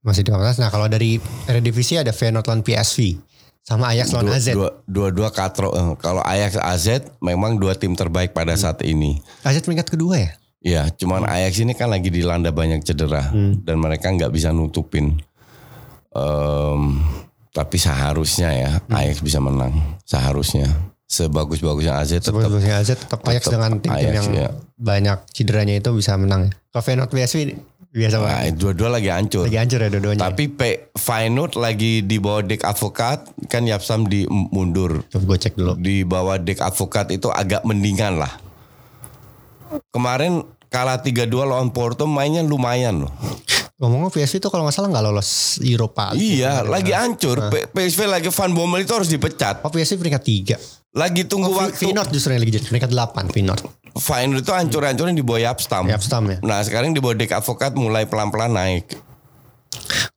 masih 0.00 0.24
di 0.24 0.32
atas. 0.32 0.56
Nah 0.56 0.72
kalau 0.72 0.88
dari 0.88 1.20
Eredivisie 1.44 2.00
ada 2.00 2.16
Feyenoord 2.16 2.48
lawan 2.48 2.64
PSV 2.64 3.20
sama 3.60 3.92
Ajax 3.92 4.16
lawan 4.16 4.32
Dua, 4.32 4.40
AZ. 4.40 4.46
dua, 4.48 4.70
dua-dua 4.88 5.28
katro. 5.28 5.68
Eh, 5.76 5.92
Kalau 6.00 6.24
Ajax 6.24 6.56
AZ 6.56 6.88
memang 7.20 7.60
dua 7.60 7.76
tim 7.76 7.92
terbaik 7.92 8.32
pada 8.32 8.56
saat 8.56 8.80
ini. 8.80 9.20
AZ 9.44 9.60
peringkat 9.60 9.92
kedua 9.92 10.16
ya? 10.16 10.30
Ya, 10.58 10.82
cuman 10.88 11.28
Ajax 11.28 11.60
ini 11.60 11.76
kan 11.76 11.92
lagi 11.92 12.08
dilanda 12.08 12.48
banyak 12.48 12.80
cedera 12.80 13.28
dan 13.62 13.76
mereka 13.76 14.08
nggak 14.08 14.32
bisa 14.32 14.48
nutupin. 14.50 15.20
Em, 16.08 16.82
tapi 17.58 17.74
seharusnya 17.74 18.50
ya 18.54 18.70
Ajax 18.86 19.18
bisa 19.18 19.42
menang. 19.42 19.74
Seharusnya. 20.06 20.70
Sebagus-bagusnya 21.08 21.96
AZ 21.96 22.20
tetap 22.20 22.36
Sebelumnya 22.36 22.84
AZ 22.84 22.92
tetap 22.92 23.24
Ajax 23.24 23.48
tetap 23.48 23.56
dengan 23.56 23.70
tim-tim 23.80 23.96
Ajax, 24.12 24.14
yang 24.14 24.28
ya. 24.30 24.48
banyak 24.76 25.18
cederanya 25.32 25.74
itu 25.80 25.90
bisa 25.90 26.12
menang. 26.14 26.52
Kalau 26.68 26.84
Feyenoord 26.84 27.08
PSV 27.08 27.56
biasa 27.88 28.16
Nah, 28.20 28.24
banget. 28.28 28.60
dua-dua 28.60 28.88
lagi 28.92 29.08
hancur. 29.08 29.48
Lagi 29.48 29.56
hancur 29.56 29.80
ya 29.80 29.88
dua-duanya. 29.88 30.20
Tapi 30.28 30.44
P, 30.52 30.60
Feyenoord 30.92 31.56
lagi 31.56 32.04
di 32.04 32.20
bawah 32.20 32.44
Dek 32.44 32.60
Advokat 32.60 33.24
kan 33.48 33.64
Yapsam 33.64 34.04
di 34.04 34.28
mundur. 34.28 35.00
Coba 35.08 35.24
gue 35.32 35.38
cek 35.48 35.56
dulu. 35.56 35.72
Di 35.80 36.04
bawah 36.04 36.36
Dek 36.36 36.60
Advokat 36.60 37.08
itu 37.08 37.32
agak 37.32 37.64
mendingan 37.64 38.20
lah. 38.20 38.32
Kemarin 39.88 40.44
kalah 40.68 41.00
3-2 41.00 41.24
lawan 41.48 41.72
Porto 41.72 42.04
mainnya 42.04 42.44
lumayan 42.44 43.08
loh. 43.08 43.12
Ngomong-ngomong 43.78 44.10
PSV 44.10 44.42
itu 44.42 44.48
kalau 44.50 44.66
nggak 44.66 44.74
salah 44.74 44.90
nggak 44.90 45.04
lolos. 45.06 45.62
League. 45.62 46.18
Iya, 46.18 46.66
lagi 46.66 46.90
hancur. 46.90 47.38
Nah. 47.38 47.50
PSV 47.70 48.00
lagi 48.10 48.26
Van 48.26 48.50
Bommel 48.50 48.82
itu 48.82 48.90
harus 48.90 49.06
dipecat. 49.06 49.62
Oh 49.62 49.70
PSV 49.70 50.02
peringkat 50.02 50.22
tiga. 50.26 50.56
Lagi 50.98 51.22
tunggu 51.30 51.54
Oh, 51.54 51.62
waktu. 51.62 51.86
Feyenoord 51.86 52.10
justru 52.10 52.34
yang 52.34 52.42
lagi 52.42 52.58
jadi 52.58 52.66
peringkat 52.66 52.90
delapan. 52.90 53.30
Feyenoord. 53.30 53.62
Feyenoord 53.94 54.42
itu 54.42 54.50
hancur-hancurin 54.50 55.14
di 55.14 55.22
bawah 55.22 55.46
Yapstam. 55.46 55.86
Yapstam 55.86 56.26
ya. 56.26 56.36
Nah 56.42 56.58
sekarang 56.66 56.90
di 56.90 56.98
bawah 56.98 57.14
Dek 57.14 57.30
Advokat 57.38 57.78
mulai 57.78 58.02
pelan-pelan 58.10 58.50
naik. 58.50 58.98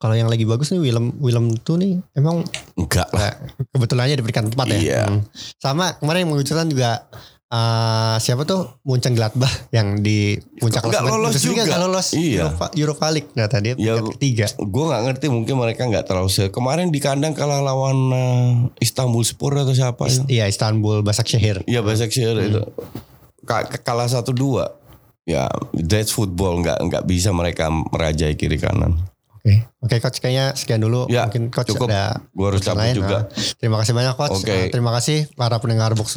Kalau 0.01 0.17
yang 0.17 0.25
lagi 0.25 0.41
bagus 0.49 0.73
nih 0.73 0.81
Willem 0.81 1.13
Willem 1.21 1.53
tuh 1.61 1.77
nih 1.77 2.01
emang 2.17 2.41
Enggak 2.73 3.13
lah. 3.13 3.29
Nah, 3.29 3.33
kebetulan 3.69 4.09
aja 4.09 4.15
di 4.17 4.23
peringkat 4.25 4.45
4 4.57 4.73
ya. 4.73 4.79
Iya. 4.81 5.01
Hmm. 5.05 5.21
Sama 5.61 6.01
kemarin 6.01 6.25
yang 6.25 6.31
mengucurkan 6.33 6.65
juga 6.65 7.05
eh, 7.51 8.15
siapa 8.17 8.41
tuh 8.41 8.79
Munchen 8.81 9.11
Gladbach 9.11 9.51
yang 9.69 9.99
di 9.99 10.33
puncak 10.55 10.81
Nggak 10.81 11.03
klasemen. 11.03 11.11
lolos 11.13 11.33
juga. 11.37 11.61
nggak 11.61 11.81
lolos 11.81 12.07
Iya. 12.13 12.39
Europa, 12.47 12.65
Europa 12.73 13.05
League 13.09 13.29
kata 13.29 13.57
dia 13.59 13.69
Ya, 13.71 13.75
peringkat 13.93 14.15
ketiga. 14.15 14.45
Gue 14.57 14.83
nggak 14.85 15.01
ngerti 15.03 15.25
mungkin 15.27 15.55
mereka 15.57 15.81
nggak 15.83 16.05
terlalu 16.05 16.27
se 16.27 16.47
Kemarin 16.47 16.87
di 16.87 16.97
kandang 16.97 17.31
kalah 17.31 17.59
lawan 17.59 17.97
eh, 18.09 18.49
Istanbul 18.79 19.21
Spor 19.21 19.53
atau 19.57 19.71
siapa 19.71 20.07
ya? 20.07 20.23
Iya 20.27 20.45
Istanbul 20.47 21.01
Başakşehir. 21.01 21.63
Iya 21.65 21.81
Başakşehir 21.81 22.35
Hmm. 22.35 22.47
itu. 22.49 22.61
Ka- 23.41 23.67
kalah 23.77 24.07
satu 24.07 24.31
dua. 24.31 24.71
Ya, 25.21 25.45
that's 25.71 26.09
football 26.09 26.57
nggak 26.57 26.81
nggak 26.81 27.03
bisa 27.03 27.29
mereka 27.29 27.69
merajai 27.69 28.33
kiri 28.33 28.57
kanan. 28.57 28.97
Oke, 29.41 29.57
oke 29.81 29.95
coach 29.97 30.21
kayaknya 30.21 30.53
sekian 30.53 30.77
dulu. 30.77 31.09
Ya, 31.09 31.25
Mungkin 31.25 31.49
coach 31.49 31.73
cukup. 31.73 31.89
ada 31.89 32.21
Gua 32.29 32.53
harus 32.53 32.61
cabut 32.61 32.85
lain. 32.85 32.93
juga. 32.93 33.17
Nah, 33.25 33.57
terima 33.57 33.77
kasih 33.81 33.93
banyak 33.97 34.13
coach. 34.13 34.37
Oke. 34.37 34.53
Nah, 34.53 34.65
terima 34.69 34.91
kasih 34.93 35.17
para 35.33 35.57
pendengar 35.57 35.97
Box 35.97 36.13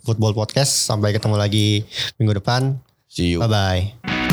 Football 0.00 0.32
Podcast. 0.32 0.72
Sampai 0.72 1.12
ketemu 1.12 1.36
lagi 1.36 1.84
minggu 2.16 2.40
depan. 2.40 2.80
See 3.04 3.36
you. 3.36 3.44
Bye 3.44 3.52
bye. 4.00 4.23